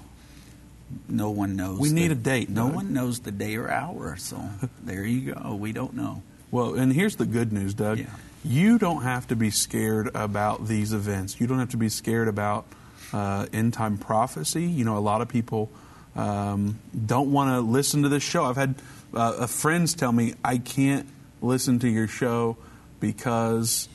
[1.06, 1.78] No one knows.
[1.80, 2.48] We need the, a date.
[2.48, 2.74] No Doug.
[2.74, 4.16] one knows the day or hour.
[4.16, 4.42] So
[4.82, 5.54] there you go.
[5.54, 6.22] We don't know.
[6.50, 7.98] Well, and here's the good news, Doug.
[7.98, 8.06] Yeah.
[8.42, 11.40] You don't have to be scared about these events.
[11.40, 12.66] You don't have to be scared about
[13.12, 14.64] uh, end time prophecy.
[14.64, 15.70] You know, a lot of people
[16.16, 18.44] um, don't want to listen to this show.
[18.44, 18.76] I've had
[19.12, 21.08] uh, friends tell me, I can't
[21.42, 22.56] listen to your show
[23.00, 23.88] because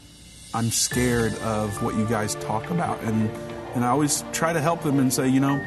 [0.53, 3.01] I'm scared of what you guys talk about.
[3.03, 3.29] And,
[3.75, 5.63] and I always try to help them and say, you know,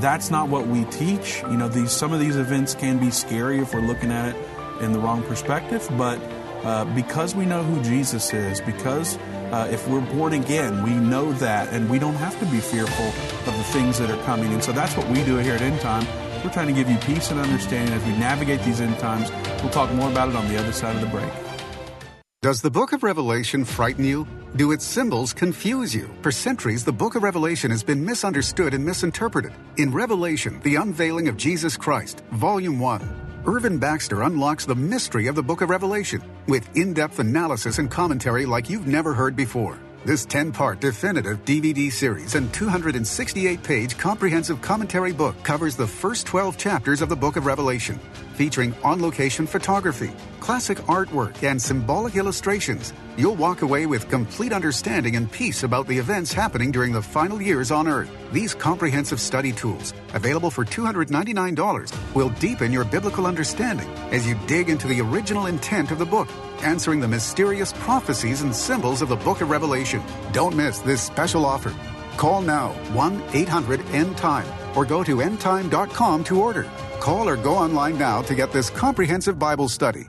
[0.00, 1.42] that's not what we teach.
[1.42, 4.82] You know, these some of these events can be scary if we're looking at it
[4.82, 6.20] in the wrong perspective, but
[6.64, 9.18] uh, because we know who Jesus is, because
[9.52, 13.06] uh, if we're born again, we know that, and we don't have to be fearful
[13.06, 14.52] of the things that are coming.
[14.52, 16.06] And so that's what we do here at End Time.
[16.44, 19.30] We're trying to give you peace and understanding as we navigate these end times.
[19.62, 21.32] We'll talk more about it on the other side of the break.
[22.42, 24.26] Does the book of Revelation frighten you?
[24.54, 26.08] Do its symbols confuse you?
[26.22, 29.52] For centuries, the book of Revelation has been misunderstood and misinterpreted.
[29.78, 35.36] In Revelation, the unveiling of Jesus Christ, Volume 1, Irvin Baxter unlocks the mystery of
[35.36, 39.78] the book of Revelation with in depth analysis and commentary like you've never heard before.
[40.04, 46.26] This 10 part definitive DVD series and 268 page comprehensive commentary book covers the first
[46.26, 48.00] 12 chapters of the book of Revelation,
[48.36, 52.92] featuring on location photography, classic artwork, and symbolic illustrations.
[53.16, 57.40] You'll walk away with complete understanding and peace about the events happening during the final
[57.40, 58.10] years on Earth.
[58.32, 64.68] These comprehensive study tools, available for $299, will deepen your biblical understanding as you dig
[64.68, 66.28] into the original intent of the book,
[66.62, 70.02] answering the mysterious prophecies and symbols of the book of Revelation.
[70.32, 71.74] Don't miss this special offer.
[72.18, 74.46] Call now 1 800 End Time
[74.76, 76.66] or go to endtime.com to order.
[77.00, 80.08] Call or go online now to get this comprehensive Bible study.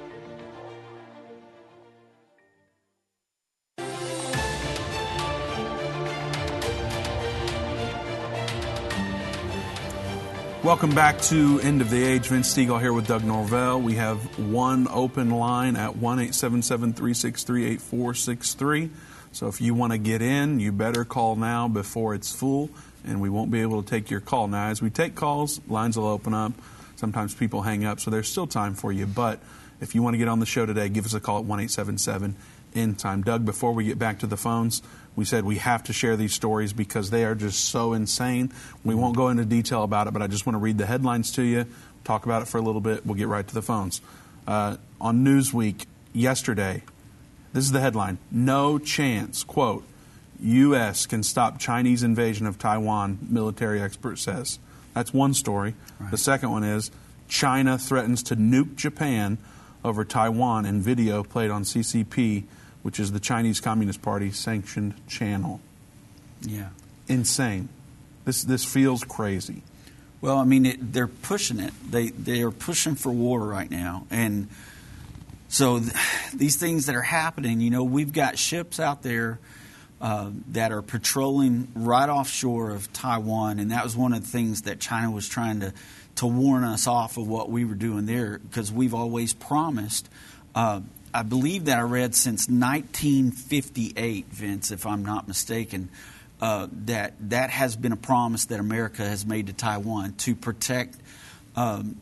[10.63, 12.27] Welcome back to End of the Age.
[12.27, 13.81] Vince Stegall here with Doug Norvell.
[13.81, 18.91] We have one open line at 1 877 363 8463.
[19.31, 22.69] So if you want to get in, you better call now before it's full,
[23.03, 24.47] and we won't be able to take your call.
[24.47, 26.53] Now, as we take calls, lines will open up.
[26.95, 29.07] Sometimes people hang up, so there's still time for you.
[29.07, 29.39] But
[29.79, 31.59] if you want to get on the show today, give us a call at 1
[31.59, 32.35] 877
[32.75, 33.23] End Time.
[33.23, 34.83] Doug, before we get back to the phones,
[35.15, 38.51] we said we have to share these stories because they are just so insane.
[38.83, 41.31] We won't go into detail about it, but I just want to read the headlines
[41.33, 41.65] to you,
[42.03, 43.05] talk about it for a little bit.
[43.05, 44.01] We'll get right to the phones.
[44.47, 46.83] Uh, on Newsweek yesterday,
[47.53, 49.83] This is the headline No chance, quote,
[50.39, 51.05] U.S.
[51.05, 54.57] can stop Chinese invasion of Taiwan, military expert says.
[54.93, 55.75] That's one story.
[55.99, 56.11] Right.
[56.11, 56.91] The second one is
[57.27, 59.37] China threatens to nuke Japan
[59.83, 62.43] over Taiwan in video played on CCP,
[62.81, 65.61] which is the Chinese Communist Party sanctioned channel.
[66.41, 66.69] Yeah.
[67.07, 67.69] Insane.
[68.25, 69.63] This, this feels crazy.
[70.21, 71.73] Well, I mean, it, they're pushing it.
[71.89, 74.49] They they are pushing for war right now, and
[75.49, 75.91] so th-
[76.35, 77.59] these things that are happening.
[77.59, 79.39] You know, we've got ships out there
[79.99, 84.63] uh, that are patrolling right offshore of Taiwan, and that was one of the things
[84.63, 85.73] that China was trying to
[86.17, 90.07] to warn us off of what we were doing there because we've always promised.
[90.53, 90.81] Uh,
[91.13, 95.89] I believe that I read since 1958, Vince, if I'm not mistaken
[96.41, 100.97] uh, that that has been a promise that America has made to Taiwan to protect
[101.55, 101.97] um,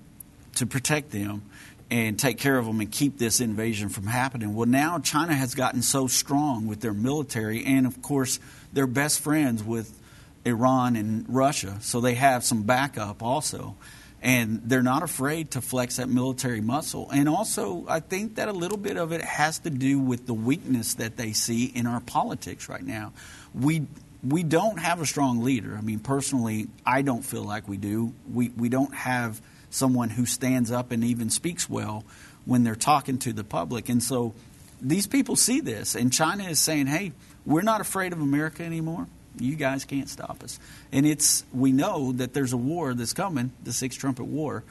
[0.55, 1.43] to protect them
[1.91, 4.53] and take care of them and keep this invasion from happening.
[4.53, 8.39] Well, now China has gotten so strong with their military, and of course,
[8.71, 9.99] they're best friends with
[10.45, 13.75] Iran and Russia, so they have some backup also.
[14.21, 17.09] And they're not afraid to flex that military muscle.
[17.09, 20.33] And also, I think that a little bit of it has to do with the
[20.33, 23.13] weakness that they see in our politics right now.
[23.53, 23.87] We
[24.23, 25.75] we don't have a strong leader.
[25.77, 28.13] I mean, personally, I don't feel like we do.
[28.31, 32.03] We, we don't have someone who stands up and even speaks well
[32.45, 33.89] when they're talking to the public.
[33.89, 34.33] And so
[34.81, 37.13] these people see this, and China is saying, hey,
[37.45, 39.07] we're not afraid of America anymore.
[39.37, 40.59] You guys can't stop us.
[40.91, 44.63] And it's we know that there's a war that's coming, the Six Trumpet War,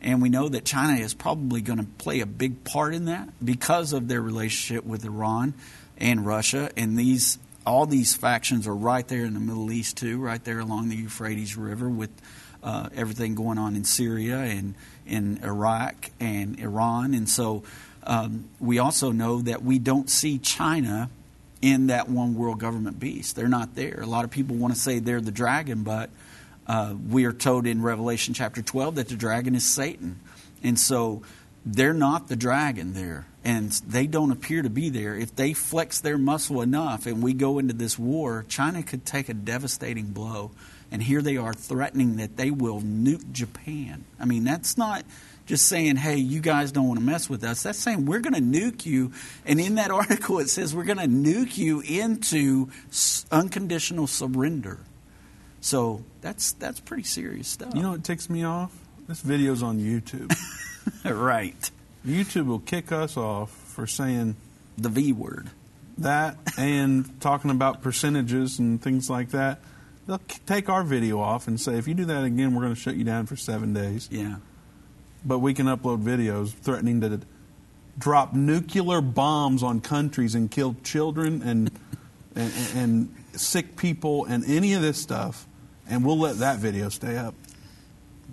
[0.00, 3.28] and we know that China is probably going to play a big part in that
[3.44, 5.54] because of their relationship with Iran
[5.98, 6.70] and Russia.
[6.76, 10.60] And these all these factions are right there in the Middle East too, right there
[10.60, 12.10] along the Euphrates River with
[12.62, 14.74] uh, everything going on in Syria and
[15.06, 17.62] in Iraq and Iran, and so
[18.04, 21.10] um, we also know that we don't see China
[21.64, 23.36] in that one world government beast.
[23.36, 24.00] They're not there.
[24.02, 26.10] A lot of people want to say they're the dragon, but
[26.66, 30.20] uh, we are told in Revelation chapter 12 that the dragon is Satan.
[30.62, 31.22] And so
[31.64, 35.16] they're not the dragon there, and they don't appear to be there.
[35.16, 39.30] If they flex their muscle enough and we go into this war, China could take
[39.30, 40.50] a devastating blow.
[40.90, 44.04] And here they are threatening that they will nuke Japan.
[44.20, 45.02] I mean, that's not
[45.46, 47.62] just saying, hey, you guys don't want to mess with us.
[47.62, 49.12] That's saying we're going to nuke you.
[49.44, 52.70] And in that article, it says we're going to nuke you into
[53.30, 54.78] unconditional surrender.
[55.60, 57.74] So that's that's pretty serious stuff.
[57.74, 58.70] You know what ticks me off?
[59.08, 60.34] This video's on YouTube.
[61.04, 61.70] right.
[62.06, 64.36] YouTube will kick us off for saying
[64.76, 65.48] the V word.
[65.98, 69.60] That and talking about percentages and things like that.
[70.06, 72.80] They'll take our video off and say, if you do that again, we're going to
[72.80, 74.06] shut you down for seven days.
[74.12, 74.36] Yeah.
[75.24, 77.20] But we can upload videos threatening to
[77.98, 81.70] drop nuclear bombs on countries and kill children and,
[82.34, 85.46] and, and sick people and any of this stuff,
[85.88, 87.34] and we'll let that video stay up.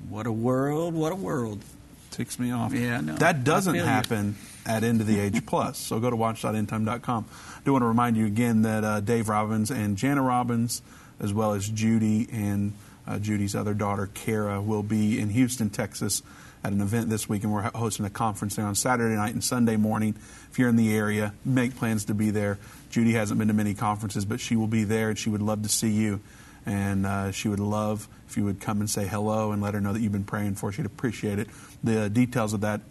[0.09, 0.93] What a world!
[0.93, 1.63] What a world!
[2.11, 2.73] ticks me off.
[2.73, 4.71] Yeah, no, That doesn't happen you.
[4.71, 5.77] at End of the Age Plus.
[5.77, 7.25] So go to watch.endtime.com.
[7.31, 10.81] I do want to remind you again that uh, Dave Robbins and Jana Robbins,
[11.19, 12.73] as well as Judy and
[13.07, 16.21] uh, Judy's other daughter, Kara, will be in Houston, Texas
[16.63, 19.43] at an event this week, and we're hosting a conference there on Saturday night and
[19.43, 20.15] Sunday morning.
[20.51, 22.59] If you're in the area, make plans to be there.
[22.89, 25.63] Judy hasn't been to many conferences, but she will be there, and she would love
[25.63, 26.21] to see you.
[26.65, 29.81] And uh, she would love if you would come and say hello and let her
[29.81, 30.71] know that you've been praying for her.
[30.71, 31.47] She'd appreciate it.
[31.83, 32.81] The details of that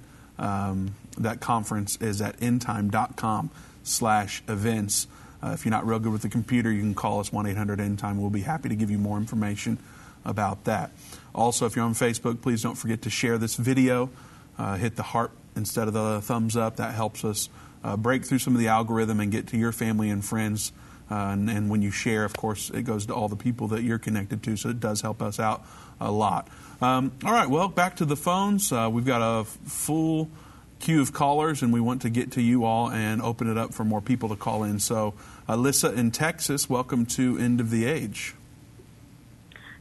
[0.41, 3.51] um, that conference is at endtime.com
[3.83, 5.07] slash events.
[5.43, 7.79] Uh, if you're not real good with the computer, you can call us 1 800
[7.79, 8.17] Endtime.
[8.17, 9.79] We'll be happy to give you more information
[10.25, 10.91] about that.
[11.35, 14.11] Also, if you're on Facebook, please don't forget to share this video.
[14.59, 16.77] Uh, hit the heart instead of the thumbs up.
[16.77, 17.49] That helps us
[17.83, 20.73] uh, break through some of the algorithm and get to your family and friends.
[21.11, 23.83] Uh, and, and, when you share, of course, it goes to all the people that
[23.83, 25.67] you're connected to, so it does help us out
[26.01, 26.47] a lot.
[26.81, 28.71] Um, all right, well, back to the phones.
[28.71, 30.31] Uh, we've got a full
[30.79, 33.75] queue of callers, and we want to get to you all and open it up
[33.75, 34.79] for more people to call in.
[34.79, 35.15] So,
[35.49, 38.37] Alyssa in Texas, welcome to End of the Age.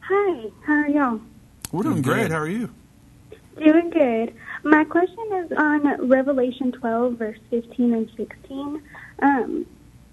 [0.01, 1.21] Hi, how are y'all?
[1.71, 2.31] We're doing, great.
[2.31, 2.71] How are you?
[3.57, 4.33] Doing good.
[4.63, 8.81] My question is on Revelation 12, verse 15 and 16.
[9.21, 9.65] Um,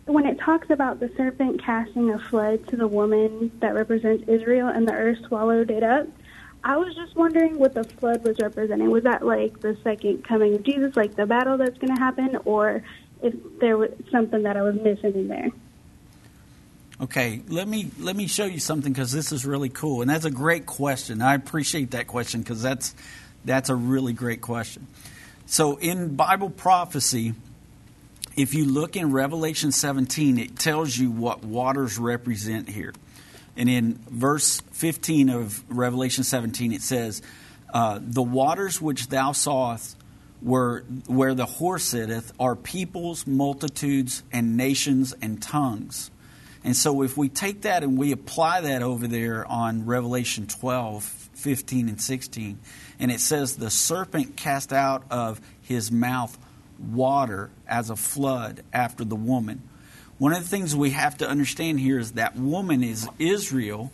[0.05, 4.69] when it talks about the serpent casting a flood to the woman that represents Israel
[4.69, 6.07] and the earth swallowed it up,
[6.63, 8.91] I was just wondering what the flood was representing.
[8.91, 12.37] Was that like the second coming of Jesus, like the battle that's going to happen,
[12.45, 12.83] or
[13.23, 15.51] if there was something that I was missing in there?
[16.99, 20.25] Okay, let me let me show you something because this is really cool, and that's
[20.25, 21.21] a great question.
[21.21, 22.95] I appreciate that question because that's
[23.45, 24.87] that's a really great question.
[25.45, 27.35] So in Bible prophecy,
[28.35, 32.95] if you look in Revelation 17, it tells you what waters represent here.
[33.57, 37.23] And in verse 15 of Revelation 17, it says,
[37.73, 39.97] uh, The waters which thou sawest
[40.43, 46.11] were where the horse sitteth are peoples, multitudes, and nations and tongues.
[46.67, 51.05] And so if we take that and we apply that over there on Revelation 12,
[51.05, 52.59] 15, and 16,
[52.99, 56.37] and it says, The serpent cast out of his mouth
[56.81, 59.63] water as a flood after the woman.
[60.19, 63.93] One of the things we have to understand here is that woman is Israel,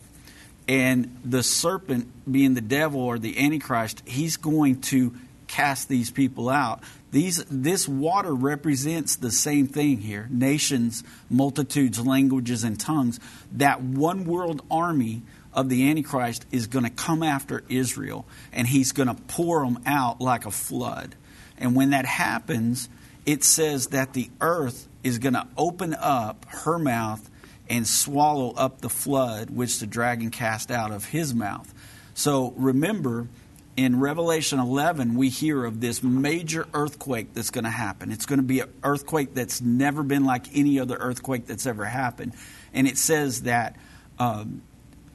[0.66, 5.14] and the serpent, being the devil or the Antichrist, he's going to
[5.52, 6.80] cast these people out.
[7.10, 13.20] These, this water represents the same thing here nations, multitudes, languages, and tongues.
[13.52, 15.22] That one world army
[15.52, 19.80] of the Antichrist is going to come after Israel, and he's going to pour them
[19.84, 21.14] out like a flood.
[21.58, 22.88] And when that happens,
[23.26, 27.30] it says that the earth is going to open up her mouth
[27.68, 31.72] and swallow up the flood which the dragon cast out of his mouth.
[32.14, 33.28] So remember,
[33.76, 38.12] in Revelation 11, we hear of this major earthquake that's going to happen.
[38.12, 41.84] It's going to be an earthquake that's never been like any other earthquake that's ever
[41.84, 42.34] happened.
[42.74, 43.76] And it says that
[44.18, 44.62] um,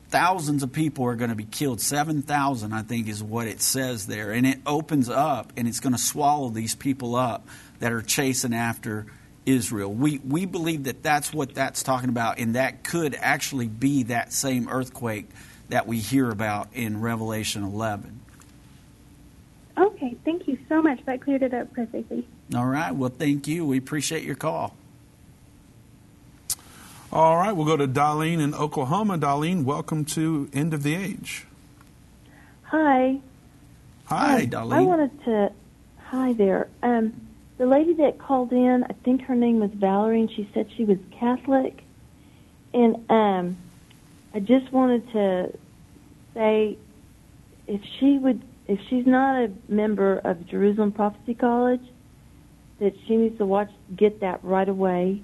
[0.10, 1.82] thousands of people are going to be killed.
[1.82, 4.32] 7,000, I think, is what it says there.
[4.32, 7.48] And it opens up and it's going to swallow these people up
[7.80, 9.06] that are chasing after
[9.46, 9.94] Israel.
[9.94, 14.34] We, we believe that that's what that's talking about, and that could actually be that
[14.34, 15.30] same earthquake
[15.70, 18.20] that we hear about in Revelation 11.
[19.78, 21.00] Okay, thank you so much.
[21.06, 22.28] That cleared it up perfectly.
[22.56, 22.92] All right.
[22.96, 23.66] Well, thank you.
[23.66, 24.76] We appreciate your call.
[27.12, 29.18] All right, we'll go to Darlene in Oklahoma.
[29.18, 31.46] Darlene, welcome to End of the Age.
[32.64, 33.20] Hi.
[34.06, 34.74] Hi, Um, Darlene.
[34.74, 35.52] I wanted to.
[36.10, 36.68] Hi there.
[36.84, 37.14] Um,
[37.58, 40.84] the lady that called in, I think her name was Valerie, and she said she
[40.86, 41.82] was Catholic.
[42.74, 43.58] And um,
[44.34, 45.58] I just wanted to
[46.34, 46.78] say,
[47.68, 51.82] if she would, if she's not a member of Jerusalem Prophecy College,
[52.80, 55.22] that she needs to watch, get that right away,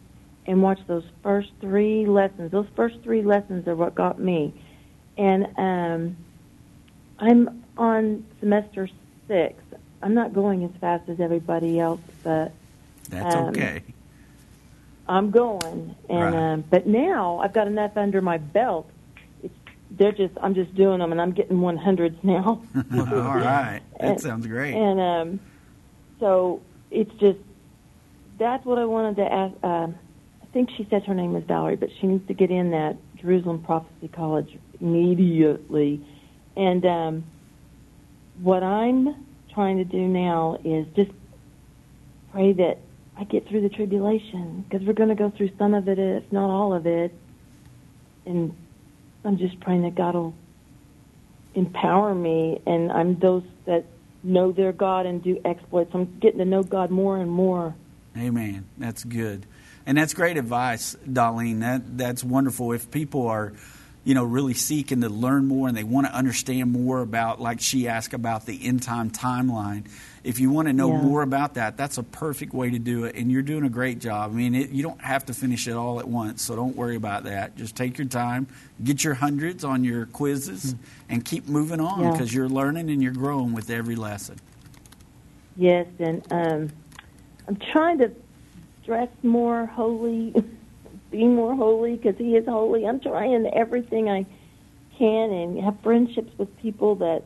[0.48, 2.52] and watch those first three lessons.
[2.52, 4.54] Those first three lessons are what got me.
[5.18, 6.18] And um,
[7.20, 8.90] I'm on semester
[9.28, 9.62] six.
[10.02, 12.52] I'm not going as fast as everybody else, but
[13.10, 13.84] That's Um, okay.
[15.08, 15.96] I'm going.
[16.10, 16.54] And Right.
[16.54, 18.90] um, but now I've got enough under my belt.
[19.96, 22.62] They're just I'm just doing them, and I'm getting 100s now.
[22.76, 23.82] All right.
[24.00, 24.74] That And- sounds great.
[24.74, 25.40] And um,
[26.20, 27.40] so it's just
[28.40, 29.64] that's what I wanted to ask.
[29.64, 29.96] Um,
[30.42, 32.98] I think she said her name was Valerie, but she needs to get in that
[33.18, 36.06] Jerusalem Prophecy College immediately.
[36.56, 37.24] And um,
[38.42, 41.12] what I'm trying to do now is just
[42.32, 42.80] pray that
[43.18, 46.32] I get through the tribulation because we're going to go through some of it, if
[46.32, 47.14] not all of it.
[48.26, 48.56] And
[49.26, 50.34] I'm just praying that God will
[51.56, 53.86] empower me, and I'm those that
[54.24, 55.92] know their God and do exploits.
[55.94, 57.76] I'm getting to know God more and more.
[58.18, 58.66] Amen.
[58.78, 59.46] That's good.
[59.86, 61.60] And that's great advice, Darlene.
[61.60, 62.72] That that's wonderful.
[62.72, 63.54] If people are,
[64.04, 67.60] you know, really seeking to learn more and they want to understand more about, like
[67.60, 69.88] she asked about the end time timeline,
[70.24, 71.02] if you want to know Yeah.
[71.02, 73.16] more about that, that's a perfect way to do it.
[73.16, 74.32] And you're doing a great job.
[74.32, 76.96] I mean, it, you don't have to finish it all at once, so don't worry
[76.96, 77.56] about that.
[77.58, 78.48] Just take your time,
[78.84, 80.76] get your hundreds on your quizzes,
[81.10, 82.12] and keep moving on Yeah.
[82.12, 84.38] because you're learning and you're growing with every lesson.
[85.58, 86.70] Yes, and um,
[87.48, 88.12] I'm trying to
[88.86, 90.34] dress more holy,
[91.12, 92.86] be more holy because He is holy.
[92.88, 94.26] I'm trying everything I
[94.98, 97.24] can and have friendships with people that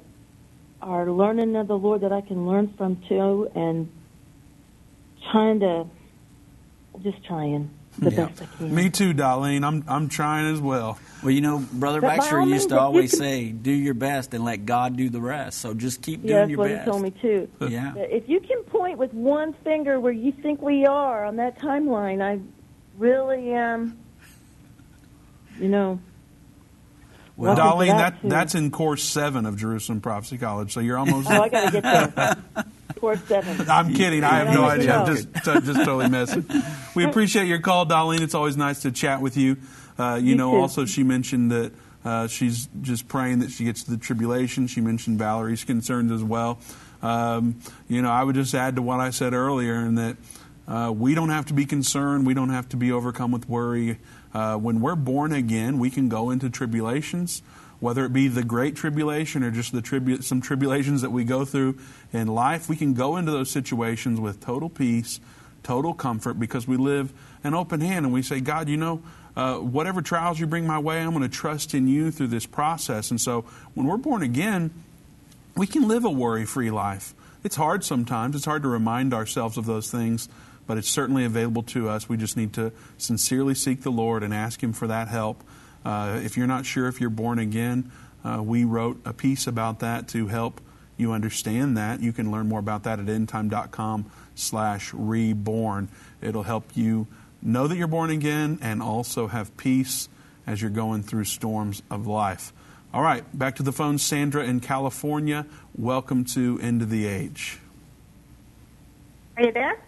[0.82, 3.90] are learning of the Lord that I can learn from too, and
[5.32, 5.86] trying to
[7.04, 7.70] just trying
[8.00, 8.26] the Yeah.
[8.28, 8.74] best I can.
[8.76, 9.64] Me too, Darlene.
[9.64, 10.98] I'm I'm trying as well.
[11.24, 14.44] Well, you know, Brother But Baxter used to always can- say, "Do your best and
[14.46, 16.86] let God do the rest." So just keep Yeah, doing that's your what best.
[16.86, 17.48] he told me too.
[17.70, 17.96] Yeah.
[17.96, 22.22] If you can point with one finger where you think we are on that timeline,
[22.22, 22.40] I
[22.98, 23.98] really am.
[25.60, 26.00] You know.
[27.38, 31.30] Well, Darlene, that, that that's in course seven of Jerusalem Prophecy College, so you're almost.
[31.30, 31.84] Oh, I got to get
[32.16, 32.36] there.
[33.00, 33.70] Course seven.
[33.70, 34.24] I'm kidding.
[34.24, 34.96] I have no idea.
[34.96, 36.44] I'm just t- just totally messing.
[36.96, 38.22] We appreciate your call, Darlene.
[38.22, 39.58] It's always nice to chat with you.
[40.00, 40.58] Uh, you You know, too.
[40.62, 41.74] also she mentioned that
[42.04, 44.66] uh, she's just praying that she gets to the tribulation.
[44.66, 46.58] She mentioned Valerie's concerns as well.
[47.04, 50.18] Um, you know, I would just add to what I said earlier, in that
[50.68, 52.26] uh, we don't have to be concerned.
[52.26, 54.00] We don't have to be overcome with worry.
[54.34, 57.42] Uh, when we're born again, we can go into tribulations
[57.80, 61.46] whether it be the great tribulation or just the tribu- some tribulations that we go
[61.46, 61.78] through
[62.12, 65.20] in life, we can go into those situations with total peace,
[65.64, 67.14] total comfort because we live
[67.44, 69.02] an open hand and we say, God, you know,
[69.36, 72.48] uh, whatever trials you bring my way, I'm going to trust in you through this
[72.48, 73.12] process.
[73.12, 73.42] And so
[73.76, 74.72] when we're born again,
[75.56, 77.14] we can live a worry free life.
[77.44, 80.28] It's hard sometimes, it's hard to remind ourselves of those things,
[80.68, 82.08] but it's certainly available to us.
[82.08, 85.44] We just need to sincerely seek the Lord and ask Him for that help.
[85.84, 87.92] Uh, if you're not sure if you're born again,
[88.24, 90.60] uh, we wrote a piece about that to help
[90.98, 92.02] you understand that.
[92.02, 95.88] You can learn more about that at endtime.com slash reborn.
[96.22, 97.08] It'll help you
[97.42, 100.10] know that you're born again and also have peace
[100.46, 102.52] as you're going through storms of life.
[102.94, 103.98] All right, back to the phone.
[103.98, 105.46] Sandra in California.
[105.78, 107.60] Welcome to End of the Age.
[109.38, 109.80] Are you there?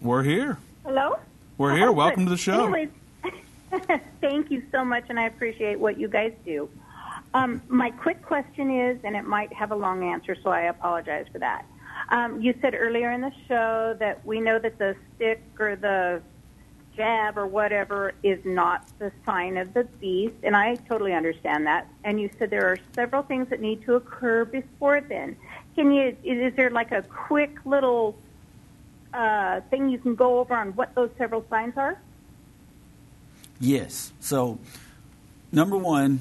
[0.00, 0.58] We're here.
[0.84, 1.18] Hello?
[1.58, 1.90] We're here.
[1.90, 2.64] Welcome to the show.
[2.64, 2.90] Anyways,
[4.20, 6.68] thank you so much, and I appreciate what you guys do.
[7.32, 11.26] Um, my quick question is, and it might have a long answer, so I apologize
[11.32, 11.64] for that.
[12.10, 16.22] Um, you said earlier in the show that we know that the stick or the
[16.94, 21.88] jab or whatever is not the sign of the beast, and I totally understand that.
[22.04, 25.36] And you said there are several things that need to occur before then.
[25.74, 26.16] Can you?
[26.22, 28.16] Is there like a quick little
[29.16, 31.98] uh, thing you can go over on what those several signs are?
[33.58, 34.12] Yes.
[34.20, 34.58] So,
[35.50, 36.20] number one,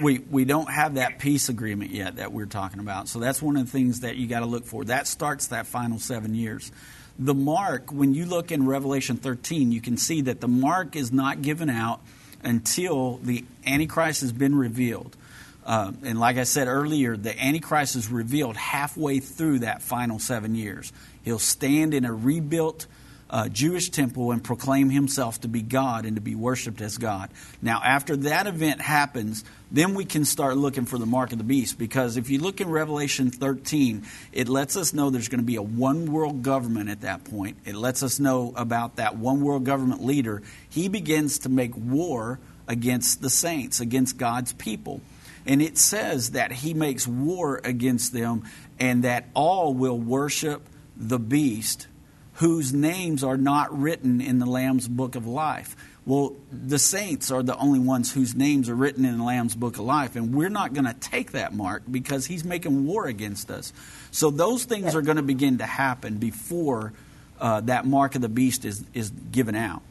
[0.00, 3.08] we we don't have that peace agreement yet that we're talking about.
[3.08, 4.84] So that's one of the things that you got to look for.
[4.84, 6.72] That starts that final seven years.
[7.18, 11.12] The mark, when you look in Revelation 13, you can see that the mark is
[11.12, 12.00] not given out
[12.42, 15.16] until the Antichrist has been revealed.
[15.64, 20.54] Uh, and like I said earlier, the Antichrist is revealed halfway through that final seven
[20.54, 20.92] years.
[21.22, 22.86] He'll stand in a rebuilt
[23.30, 27.30] uh, Jewish temple and proclaim himself to be God and to be worshiped as God.
[27.62, 31.44] Now, after that event happens, then we can start looking for the mark of the
[31.44, 31.78] beast.
[31.78, 35.56] Because if you look in Revelation 13, it lets us know there's going to be
[35.56, 37.56] a one world government at that point.
[37.64, 40.42] It lets us know about that one world government leader.
[40.68, 42.38] He begins to make war
[42.68, 45.00] against the saints, against God's people.
[45.46, 48.44] And it says that he makes war against them
[48.78, 50.62] and that all will worship
[50.96, 51.86] the beast
[52.34, 55.76] whose names are not written in the Lamb's book of life.
[56.06, 59.78] Well, the saints are the only ones whose names are written in the Lamb's book
[59.78, 63.50] of life, and we're not going to take that mark because he's making war against
[63.50, 63.72] us.
[64.10, 66.92] So those things are going to begin to happen before
[67.40, 69.82] uh, that mark of the beast is, is given out.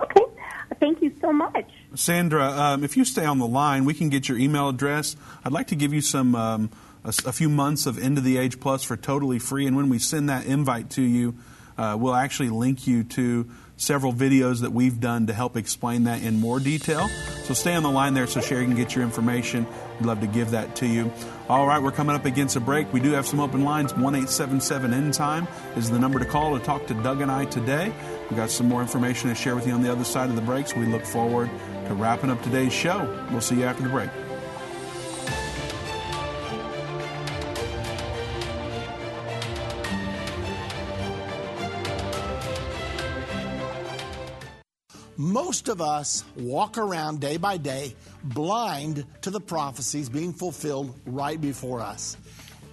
[0.00, 0.24] Okay.
[0.80, 1.70] Thank you so much.
[1.94, 5.16] Sandra, um, if you stay on the line, we can get your email address.
[5.44, 6.34] I'd like to give you some.
[6.34, 6.70] Um,
[7.04, 9.66] a, a, few months of End of the Age Plus for totally free.
[9.66, 11.34] And when we send that invite to you,
[11.76, 16.22] uh, we'll actually link you to several videos that we've done to help explain that
[16.22, 17.08] in more detail.
[17.44, 19.66] So stay on the line there so Sherry can get your information.
[19.98, 21.10] We'd love to give that to you.
[21.48, 22.92] All right, we're coming up against a break.
[22.92, 23.92] We do have some open lines.
[23.94, 27.46] 1 877 End Time is the number to call to talk to Doug and I
[27.46, 27.92] today.
[28.30, 30.42] We've got some more information to share with you on the other side of the
[30.42, 31.50] break, so we look forward
[31.94, 33.26] wrapping up today's show.
[33.30, 34.10] We'll see you after the break.
[45.16, 51.40] Most of us walk around day by day blind to the prophecies being fulfilled right
[51.40, 52.16] before us.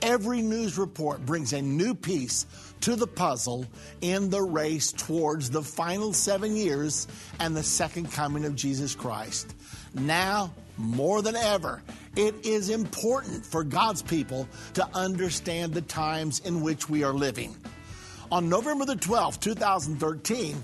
[0.02, 2.46] Every news report brings a new piece
[2.82, 3.66] to the puzzle
[4.02, 7.08] in the race towards the final seven years
[7.40, 9.56] and the second coming of Jesus Christ.
[9.94, 11.82] Now, more than ever,
[12.16, 17.56] it is important for God's people to understand the times in which we are living.
[18.32, 20.64] On November the 12th, 2013,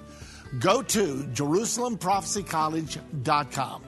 [0.59, 3.83] Go to JerusalemProphecyCollege.com.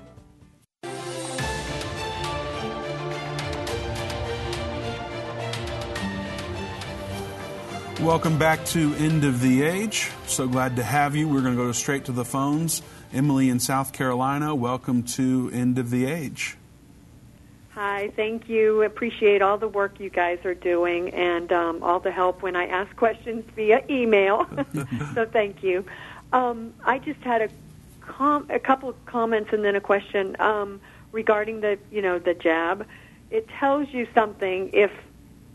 [8.02, 10.12] Welcome back to End of the Age.
[10.26, 11.30] So glad to have you.
[11.30, 12.82] We're going to go straight to the phones.
[13.14, 16.58] Emily in South Carolina, welcome to End of the Age.
[17.76, 18.84] Hi, thank you.
[18.84, 22.68] Appreciate all the work you guys are doing and um, all the help when I
[22.68, 24.48] ask questions via email.
[25.16, 25.86] so thank you.
[26.34, 27.50] Um, I just had a
[28.02, 30.82] com- a couple of comments and then a question um,
[31.12, 32.86] regarding the you know the jab.
[33.32, 34.92] It tells you something if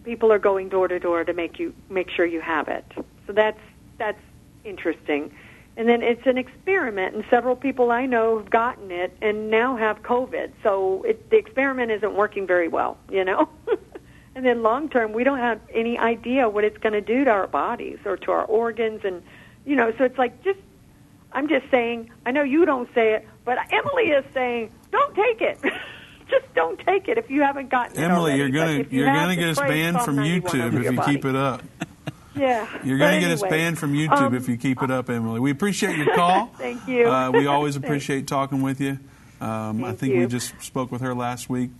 [0.04, 2.84] people are going door to door to make you make sure you have it.
[3.26, 3.60] So that's
[3.98, 4.20] that's
[4.64, 5.32] interesting.
[5.76, 9.76] And then it's an experiment, and several people I know have gotten it and now
[9.76, 10.50] have COVID.
[10.64, 13.48] So it, the experiment isn't working very well, you know.
[14.34, 17.30] and then long term, we don't have any idea what it's going to do to
[17.30, 19.22] our bodies or to our organs, and
[19.64, 19.92] you know.
[19.96, 20.58] So it's like just,
[21.32, 22.10] I'm just saying.
[22.26, 25.58] I know you don't say it, but Emily is saying, don't take it.
[26.30, 28.02] just don't take it if you haven't gotten it.
[28.02, 31.12] Emily, you're gonna you you're gonna get us banned from YouTube if you body.
[31.12, 31.62] keep it up.
[32.38, 32.68] Yeah.
[32.84, 35.40] You're going to get us banned from YouTube um, if you keep it up, Emily.
[35.40, 36.46] We appreciate your call.
[36.56, 37.08] Thank you.
[37.08, 38.98] Uh, we always appreciate talking with you.
[39.40, 41.70] Um, I think we just spoke with her last week,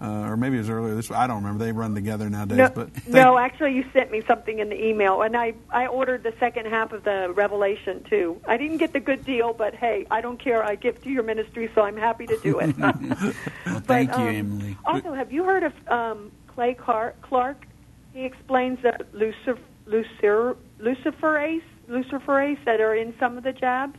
[0.00, 1.10] uh, or maybe it was earlier this.
[1.10, 1.64] I don't remember.
[1.64, 2.58] They run together nowadays.
[2.58, 5.86] No, but thank- no, actually, you sent me something in the email, and I I
[5.86, 8.40] ordered the second half of the Revelation too.
[8.46, 10.62] I didn't get the good deal, but hey, I don't care.
[10.62, 12.76] I give to your ministry, so I'm happy to do it.
[13.66, 14.76] Well, thank But, you, um, Emily.
[14.84, 17.20] Also, have you heard of um, Clay Clark?
[17.22, 17.66] Clark?
[18.14, 23.98] He explains that Lucifer, Lucifer, luciferase, luciferase that are in some of the jabs,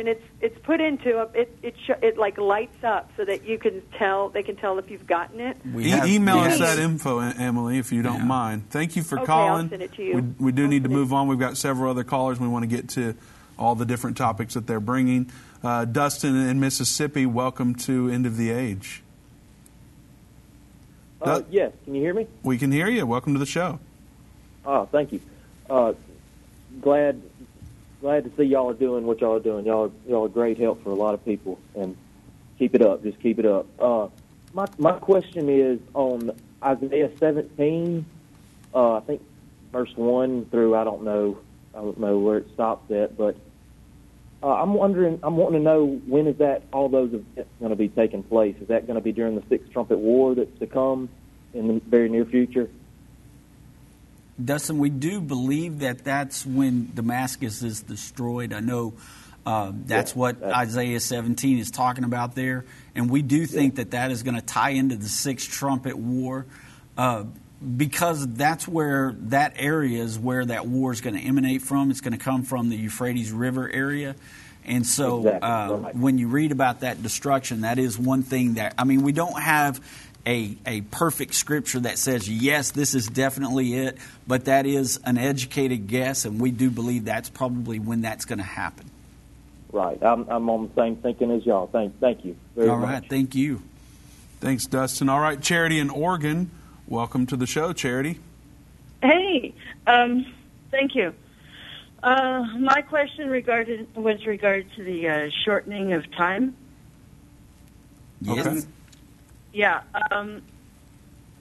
[0.00, 3.44] and it's it's put into a, it it sh- it like lights up so that
[3.44, 5.56] you can tell they can tell if you've gotten it.
[5.72, 8.70] We E- email us that info, Emily, if you don't mind.
[8.70, 9.68] Thank you for Okay, I'll calling.
[9.68, 10.14] send it to you.
[10.16, 11.28] We, we do need to move on.
[11.28, 12.40] We've got several other callers.
[12.40, 13.14] We want to get to
[13.58, 15.30] all the different topics that they're bringing.
[15.62, 19.02] Uh, Dustin in Mississippi, welcome to End of the Age.
[21.20, 22.26] Uh, yes, can you hear me?
[22.42, 23.04] We can hear you.
[23.06, 23.78] Welcome to the show.
[24.64, 25.20] Oh, thank you.
[25.68, 25.92] Uh,
[26.80, 27.20] glad
[28.00, 29.66] glad to see y'all are doing what y'all are doing.
[29.66, 31.96] Y'all are, y'all are great help for a lot of people, and
[32.58, 33.02] keep it up.
[33.02, 33.66] Just keep it up.
[33.78, 34.08] Uh,
[34.52, 36.32] my my question is on
[36.62, 38.04] Isaiah 17.
[38.74, 39.22] Uh, I think
[39.72, 41.38] verse one through I don't know
[41.74, 43.36] I don't know where it stops at, but
[44.42, 45.20] uh, I'm wondering.
[45.22, 48.56] I'm wanting to know when is that all those events going to be taking place?
[48.60, 51.08] Is that going to be during the sixth trumpet war that's to come
[51.52, 52.68] in the very near future?
[54.44, 58.52] Dustin, we do believe that that's when Damascus is destroyed.
[58.52, 58.94] I know
[59.46, 62.64] uh, that's what Isaiah 17 is talking about there,
[62.94, 66.46] and we do think that that is going to tie into the sixth trumpet war.
[66.96, 67.24] Uh,
[67.76, 71.90] because that's where that area is where that war is going to emanate from.
[71.90, 74.16] It's going to come from the Euphrates River area.
[74.64, 75.96] And so Exactly, uh, right.
[75.96, 79.40] when you read about that destruction, that is one thing that, I mean, we don't
[79.40, 79.80] have
[80.26, 85.18] a, a perfect scripture that says, yes, this is definitely it, but that is an
[85.18, 88.90] educated guess, and we do believe that's probably when that's going to happen.
[89.72, 90.02] Right.
[90.02, 91.68] I'm, I'm on the same thinking as y'all.
[91.68, 93.08] Thank, thank you very All much.
[93.08, 93.62] thank you.
[94.40, 95.08] Thanks, Dustin.
[95.08, 96.50] All right, Charity in Oregon,
[96.86, 98.18] welcome to the show, Charity.
[99.02, 99.54] Hey,
[99.86, 100.26] um,
[100.70, 101.14] thank you.
[102.02, 106.56] Uh, my question regarded was regard to the uh, shortening of time.
[108.22, 108.66] Yes.
[109.52, 109.80] Yeah,
[110.10, 110.42] um,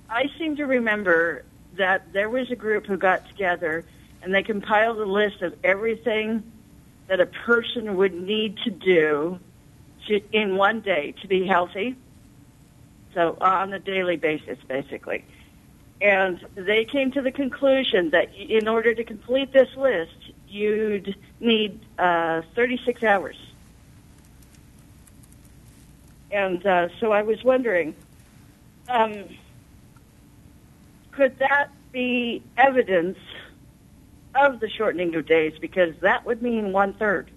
[0.10, 1.44] I seem to remember
[1.78, 3.86] that there was a group who got together
[4.22, 6.44] and they compiled a list of everything
[7.08, 9.40] that a person would need to do
[10.08, 11.96] to, in one day to be healthy.
[13.14, 15.26] So on a daily basis, basically.
[16.02, 21.80] And they came to the conclusion that in order to complete this list, you'd need
[21.98, 23.36] uh, 36 hours.
[26.32, 27.96] And uh, so I was wondering,
[28.88, 29.26] um,
[31.12, 33.18] could that be evidence
[34.36, 35.54] of the shortening of days?
[35.60, 37.32] Because that would mean one third.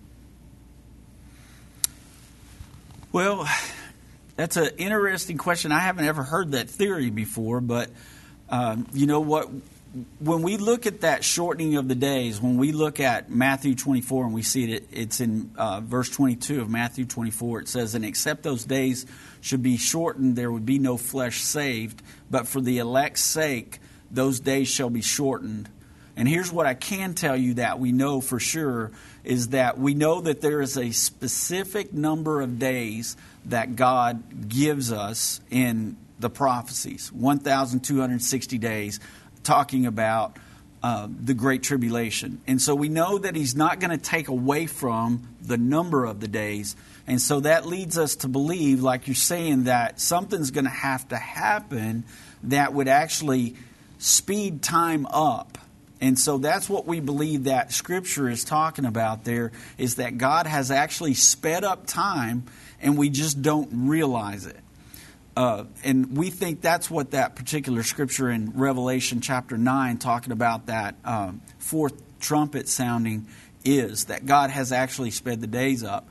[3.13, 3.47] Well,
[4.37, 5.73] that's an interesting question.
[5.73, 7.91] I haven't ever heard that theory before, but
[8.49, 9.51] um, you know what?
[10.21, 14.25] When we look at that shortening of the days, when we look at Matthew 24
[14.25, 17.61] and we see it, it's in uh, verse 22 of Matthew 24.
[17.61, 19.05] It says, "And except those days
[19.43, 22.01] should be shortened, there would be no flesh saved.
[22.31, 23.81] But for the elect's sake,
[24.11, 25.69] those days shall be shortened."
[26.17, 28.93] And here's what I can tell you that we know for sure
[29.25, 33.17] is that we know that there is a specific number of days
[33.47, 39.01] that God gives us in the prophecies 1,260 days,
[39.43, 40.37] talking about
[40.83, 42.41] uh, the Great Tribulation.
[42.47, 46.21] And so we know that He's not going to take away from the number of
[46.21, 46.77] the days.
[47.07, 51.09] And so that leads us to believe, like you're saying, that something's going to have
[51.09, 52.05] to happen
[52.45, 53.57] that would actually
[53.99, 55.59] speed time up.
[56.01, 60.49] And so that's what we believe that Scripture is talking about there is that God
[60.49, 62.43] has actually sped up time
[62.81, 64.59] and we just don't realize it.
[65.37, 70.67] Uh, and we think that's what that particular scripture in Revelation chapter 9, talking about
[70.67, 73.27] that um, fourth trumpet sounding,
[73.65, 76.09] is that God has actually sped the days up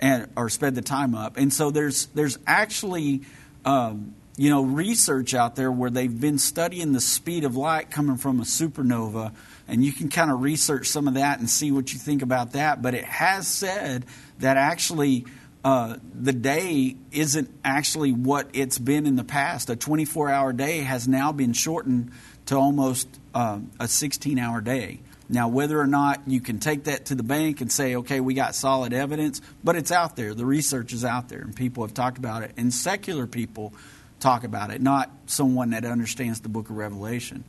[0.00, 1.36] and or sped the time up.
[1.36, 3.22] And so there's there's actually
[3.64, 8.16] um, you know, research out there where they've been studying the speed of light coming
[8.16, 9.34] from a supernova,
[9.68, 12.52] and you can kind of research some of that and see what you think about
[12.52, 12.80] that.
[12.80, 14.06] But it has said
[14.38, 15.26] that actually
[15.64, 19.68] uh, the day isn't actually what it's been in the past.
[19.70, 22.12] A 24 hour day has now been shortened
[22.46, 25.00] to almost uh, a 16 hour day.
[25.28, 28.34] Now, whether or not you can take that to the bank and say, okay, we
[28.34, 30.34] got solid evidence, but it's out there.
[30.34, 32.52] The research is out there, and people have talked about it.
[32.56, 33.72] And secular people
[34.18, 37.44] talk about it, not someone that understands the book of Revelation.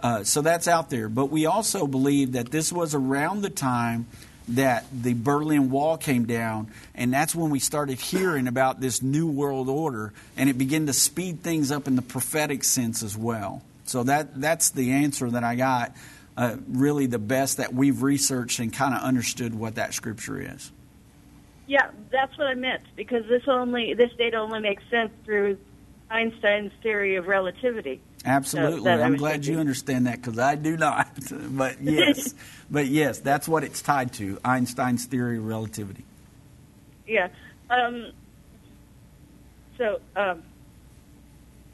[0.00, 1.08] Uh, so that's out there.
[1.08, 4.08] But we also believe that this was around the time
[4.50, 9.30] that the Berlin Wall came down, and that's when we started hearing about this new
[9.30, 13.62] world order, and it began to speed things up in the prophetic sense as well.
[13.84, 15.96] So that that's the answer that I got
[16.36, 20.70] uh, really the best that we've researched and kind of understood what that scripture is.
[21.66, 25.58] Yeah, that's what I meant because this only this data only makes sense through
[26.10, 28.00] Einstein's theory of relativity.
[28.24, 31.08] Absolutely, that I'm glad you understand that because I do not.
[31.30, 32.34] but yes,
[32.70, 36.04] but yes, that's what it's tied to Einstein's theory of relativity.
[37.06, 37.28] Yeah.
[37.70, 38.12] Um,
[39.78, 40.42] so, um,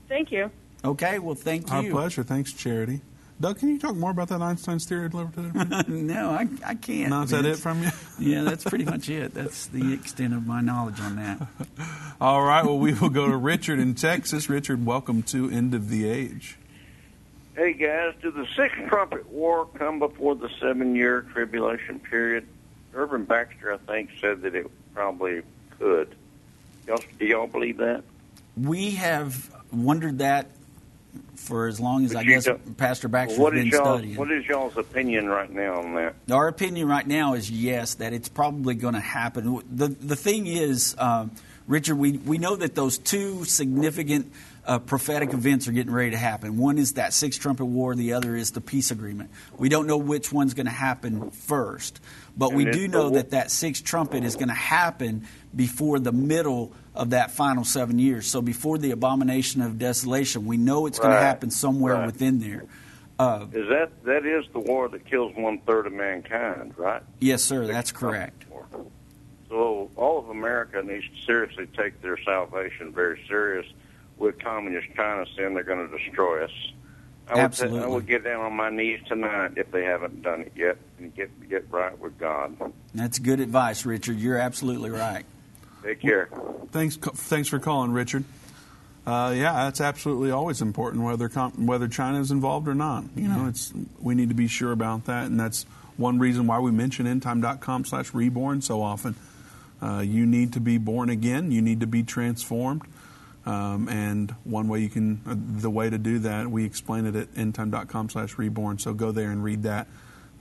[0.08, 0.50] thank you.
[0.84, 1.90] Okay, well, thank Our you.
[1.90, 2.22] pleasure.
[2.22, 3.00] Thanks, Charity.
[3.38, 5.92] Doug, can you talk more about that Einstein's theory of relativity?
[5.92, 7.10] no, I, I can't.
[7.10, 7.90] No, is that it from you?
[8.18, 9.34] yeah, that's pretty much it.
[9.34, 11.46] That's the extent of my knowledge on that.
[12.20, 12.64] All right.
[12.64, 14.48] Well, we will go to Richard in Texas.
[14.48, 16.56] Richard, welcome to End of the Age.
[17.54, 22.46] Hey guys, did the sixth trumpet war come before the seven-year tribulation period?
[22.94, 25.42] Irvin Baxter, I think, said that it probably
[25.78, 26.14] could.
[26.86, 28.02] Y'all, do y'all believe that?
[28.56, 30.50] We have wondered that
[31.36, 34.16] for as long as But I guess don't- Pastor Baxter's what is been studying.
[34.16, 36.14] What is y'all's opinion right now on that?
[36.30, 39.62] Our opinion right now is yes, that it's probably going to happen.
[39.70, 41.30] The the thing is, um,
[41.66, 44.32] Richard, we, we know that those two significant
[44.64, 46.58] uh, prophetic events are getting ready to happen.
[46.58, 47.94] One is that sixth trumpet war.
[47.94, 49.30] The other is the peace agreement.
[49.58, 52.00] We don't know which one's going to happen first,
[52.36, 56.72] but we do know that that sixth trumpet is going to happen before the middle
[56.96, 58.26] of that final seven years.
[58.26, 62.06] So before the abomination of desolation, we know it's going to happen somewhere Right.
[62.06, 62.64] within there.
[63.18, 67.02] Uh, Is that that is the war that kills one third of mankind, right?
[67.18, 67.66] yes, sir.
[67.66, 68.44] That's correct.
[69.48, 73.66] So all of America needs to seriously take their salvation very serious.
[74.18, 76.50] With communist China saying they're going to destroy us,
[77.28, 77.80] I would, Absolutely.
[77.82, 81.14] I would get down on my knees tonight if they haven't done it yet and
[81.14, 82.56] get get right with God.
[82.94, 84.18] That's good advice, Richard.
[84.18, 85.26] You're absolutely right.
[85.86, 86.28] Take care.
[86.72, 88.24] Thanks, thanks for calling, Richard.
[89.06, 93.04] Uh, yeah, that's absolutely always important, whether whether China is involved or not.
[93.14, 95.64] You know, it's we need to be sure about that, and that's
[95.96, 99.14] one reason why we mention endtime.com/slash reborn so often.
[99.80, 101.52] Uh, you need to be born again.
[101.52, 102.82] You need to be transformed,
[103.44, 107.14] um, and one way you can, uh, the way to do that, we explain it
[107.14, 108.80] at endtime.com/slash reborn.
[108.80, 109.86] So go there and read that,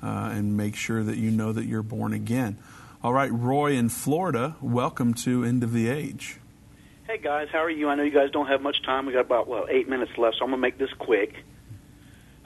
[0.02, 2.58] uh, and make sure that you know that you're born again.
[3.06, 6.40] All right, Roy in Florida, welcome to End of the Age.
[7.06, 7.88] Hey guys, how are you?
[7.88, 9.06] I know you guys don't have much time.
[9.06, 11.36] We got about well eight minutes left, so I'm gonna make this quick.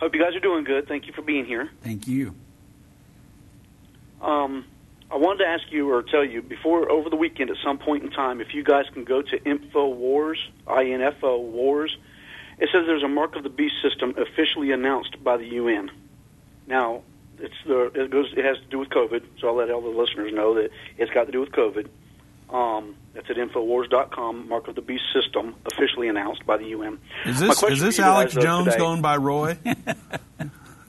[0.02, 0.86] Hope you guys are doing good.
[0.86, 1.70] Thank you for being here.
[1.82, 2.36] Thank you.
[4.22, 4.66] Um,
[5.10, 8.04] I wanted to ask you or tell you before over the weekend at some point
[8.04, 11.96] in time if you guys can go to Infowars, I N F O Wars.
[12.58, 15.90] It says there's a mark of the beast system officially announced by the UN.
[16.68, 17.04] Now,
[17.42, 19.90] it's the it goes it has to do with COVID, so I'll let all the
[19.90, 21.88] listeners know that it's got to do with COVID.
[22.50, 24.50] Um, that's at Infowars.com.
[24.50, 26.98] Mark of the beast system officially announced by the UN.
[27.26, 29.58] Is this is this Alex Jones today- going by Roy?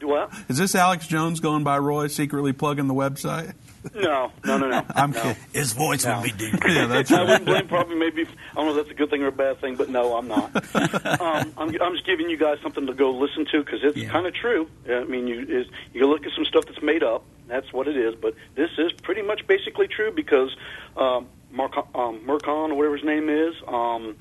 [0.01, 0.33] Do what?
[0.49, 3.53] Is this Alex Jones going by Roy secretly plugging the website?
[3.95, 4.85] No, no, no, no.
[4.95, 5.23] I'm no.
[5.23, 5.43] kidding.
[5.53, 6.21] His voice No.
[6.21, 6.61] would be deep.
[6.67, 9.23] Yeah, that's I wouldn't blame probably maybe I don't know if that's a good thing
[9.23, 10.55] or a bad thing, but no, I'm not.
[11.21, 14.27] um, I'm, I'm just giving you guys something to go listen to because it's kind
[14.27, 14.69] of true.
[14.89, 17.25] I mean, you is you look at some stuff that's made up.
[17.49, 20.55] That's what it is, but this is pretty much basically true because
[20.97, 23.55] um, Mark um, Mercon or whatever his name is.
[23.67, 24.17] Um,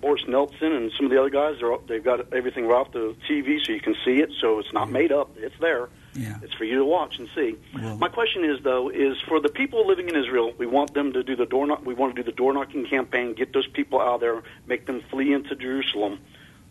[0.00, 3.16] Boris Nelson and some of the other guys, they're, they've got everything right off the
[3.30, 4.30] TV so you can see it.
[4.42, 5.88] So it's not made up; it's there.
[6.16, 6.38] Yeah.
[6.42, 7.56] It's for you to watch and see.
[7.98, 11.22] My question is though, is for the people living in Israel, we want them to
[11.22, 11.84] do the door knock.
[11.84, 15.02] We want to do the door knocking campaign, get those people out there, make them
[15.10, 16.18] flee into Jerusalem,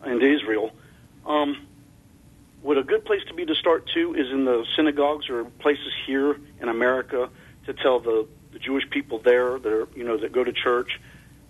[0.04, 0.72] into Israel.
[1.24, 1.66] Um,
[2.62, 5.92] would a good place to be to start too is in the synagogues or places
[6.06, 7.28] here in America
[7.66, 11.00] to tell the, the Jewish people there that are you know that go to church,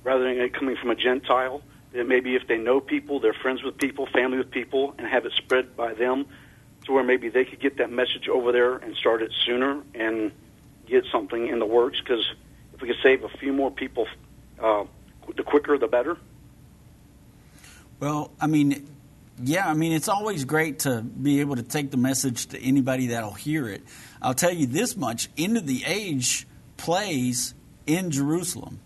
[0.05, 1.62] rather than it coming from a Gentile.
[1.92, 5.24] That maybe if they know people, they're friends with people, family with people, and have
[5.24, 6.26] it spread by them,
[6.87, 10.32] to where maybe they could get that message over there and start it sooner and
[10.87, 11.99] get something in the works.
[12.01, 12.24] Because
[12.74, 14.07] if we could save a few more people,
[14.62, 14.84] uh,
[15.37, 16.16] the quicker the better.
[17.99, 18.87] Well, I mean,
[19.43, 23.09] yeah, I mean, it's always great to be able to take the message to anybody
[23.09, 23.82] that'll hear it.
[24.20, 27.55] I'll tell you this much End of the Age plays
[27.87, 28.80] in Jerusalem.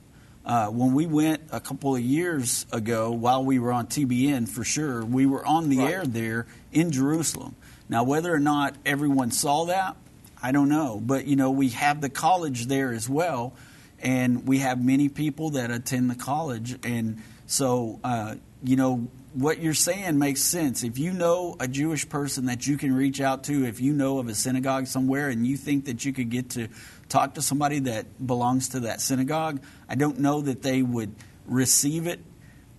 [0.44, 4.64] Uh, when we went a couple of years ago, while we were on TBN for
[4.64, 5.92] sure, we were on the Right.
[5.92, 7.54] air there in Jerusalem.
[7.90, 9.96] Now, whether or not everyone saw that,
[10.40, 11.02] I don't know.
[11.04, 13.52] But, you know, we have the college there as well,
[13.98, 16.78] and we have many people that attend the college.
[16.84, 20.84] And so, uh, you know, what you're saying makes sense.
[20.84, 24.20] If you know a Jewish person that you can reach out to, if you know
[24.20, 26.68] of a synagogue somewhere and you think that you could get to
[27.08, 31.12] talk to somebody that belongs to that synagogue, I don't know that they would
[31.44, 32.20] receive it,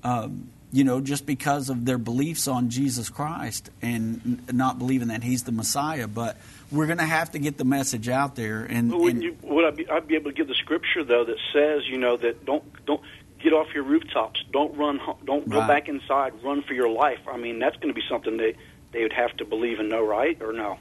[0.03, 5.23] um, you know, just because of their beliefs on Jesus Christ and not believing that
[5.23, 6.07] He's the Messiah.
[6.07, 6.37] But
[6.71, 8.63] we're going to have to get the message out there.
[8.63, 11.37] And, and you, would I be, I'd be able to give the scripture though that
[11.53, 13.01] says, you know, that don't don't
[13.43, 15.67] get off your rooftops, don't run, ho- don't go Right.
[15.67, 17.19] back inside, run for your life.
[17.27, 18.55] I mean, that's going to be something they
[18.93, 20.41] they would have to believe and know, right?
[20.41, 20.77] Or no?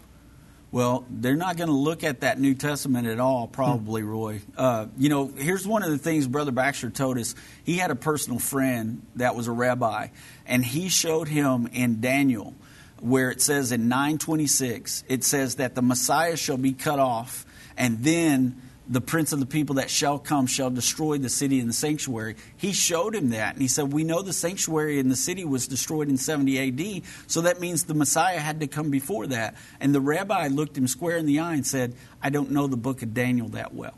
[0.73, 4.41] Well, they're not going to look at that New Testament at all, probably, Roy.
[4.57, 7.35] Uh, you know, here's one of the things Brother Baxter told us.
[7.64, 10.09] He had a personal friend that was a rabbi,
[10.47, 12.55] and he showed him in Daniel
[13.01, 17.47] where it says in 926, it says that the Messiah shall be cut off,
[17.77, 18.61] and then
[18.91, 22.34] the prince of the people that shall come shall destroy the city and the sanctuary.
[22.57, 25.68] He showed him that, and he said, We know the sanctuary and the city was
[25.68, 29.55] destroyed in 70 AD, so that means the Messiah had to come before that.
[29.78, 32.76] And the rabbi looked him square in the eye and said, I don't know the
[32.76, 33.95] book of Daniel that well.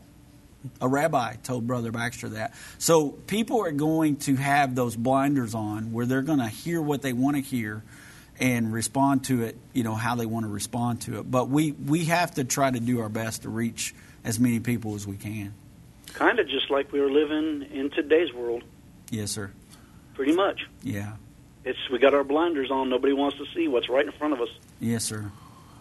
[0.79, 2.53] A rabbi told Brother Baxter that.
[2.77, 7.01] So people are going to have those blinders on where they're going to hear what
[7.01, 7.83] they want to hear
[8.39, 11.29] and respond to it, you know, how they want to respond to it.
[11.29, 13.93] But we, we have to try to do our best to reach
[14.23, 15.53] as many people as we can.
[16.13, 18.63] Kind of just like we were living in today's world,
[19.09, 19.51] Yes, sir.
[20.13, 20.61] pretty much.
[20.83, 21.13] Yeah.
[21.65, 22.89] It's we got our blinders on.
[22.89, 24.49] Nobody wants to see what's right in front of us.
[24.79, 25.31] Yes, sir.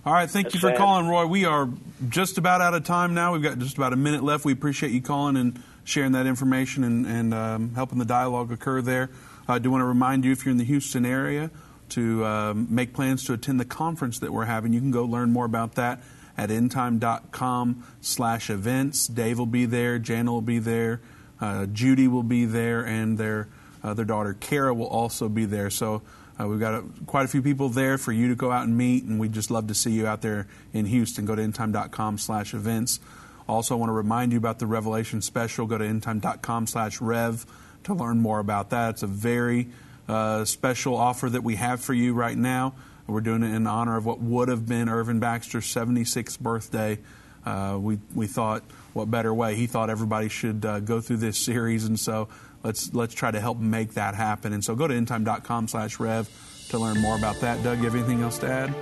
[0.06, 0.78] All right, thank That's you for sad.
[0.78, 1.26] calling, Roy.
[1.26, 1.68] We are
[2.08, 3.32] just about out of time now.
[3.32, 4.44] We've got just about a minute left.
[4.44, 8.80] We appreciate you calling and sharing that information and, and um, helping the dialogue occur
[8.80, 9.10] there.
[9.48, 11.50] I do want to remind you, if you're in the Houston area,
[11.90, 14.72] to um, make plans to attend the conference that we're having.
[14.72, 16.00] You can go learn more about that
[16.36, 19.06] at endtime.com slash events.
[19.06, 19.98] Dave will be there.
[19.98, 21.00] Jana will be there.
[21.40, 22.84] Uh, Judy will be there.
[22.84, 23.48] And their,
[23.82, 25.70] uh, their daughter, Kara, will also be there.
[25.70, 26.02] So
[26.40, 28.76] uh, we've got a, quite a few people there for you to go out and
[28.76, 31.26] meet, and we'd just love to see you out there in Houston.
[31.26, 33.00] Go to endtime.com slash events.
[33.48, 35.66] Also, I want to remind you about the Revelation special.
[35.66, 37.44] Go to endtime.com slash rev
[37.84, 38.90] to learn more about that.
[38.90, 39.68] It's a very
[40.08, 42.74] uh, special offer that we have for you right now.
[43.12, 46.98] We're doing it in honor of what would have been Irvin Baxter's 76th birthday.
[47.44, 49.54] Uh, we, we thought, what better way?
[49.54, 52.28] He thought everybody should uh, go through this series, and so
[52.62, 54.52] let's let's try to help make that happen.
[54.52, 56.28] And so go to endtime.com slash rev
[56.70, 57.62] to learn more about that.
[57.62, 58.74] Doug, you have anything else to add?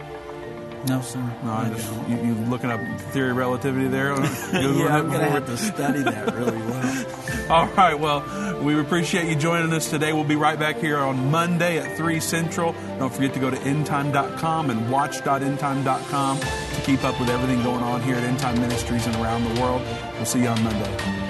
[0.86, 1.18] No, sir.
[1.44, 2.80] No, I just, you, you looking up
[3.12, 4.14] theory of relativity there?
[4.52, 7.06] Yeah, I'm going to have to study that really well.
[7.50, 7.94] All right.
[7.98, 10.12] Well, we appreciate you joining us today.
[10.12, 12.74] We'll be right back here on Monday at 3 Central.
[12.98, 18.02] Don't forget to go to endtime.com and watch.endtime.com to keep up with everything going on
[18.02, 19.82] here at Endtime Ministries and around the world.
[20.14, 21.29] We'll see you on Monday.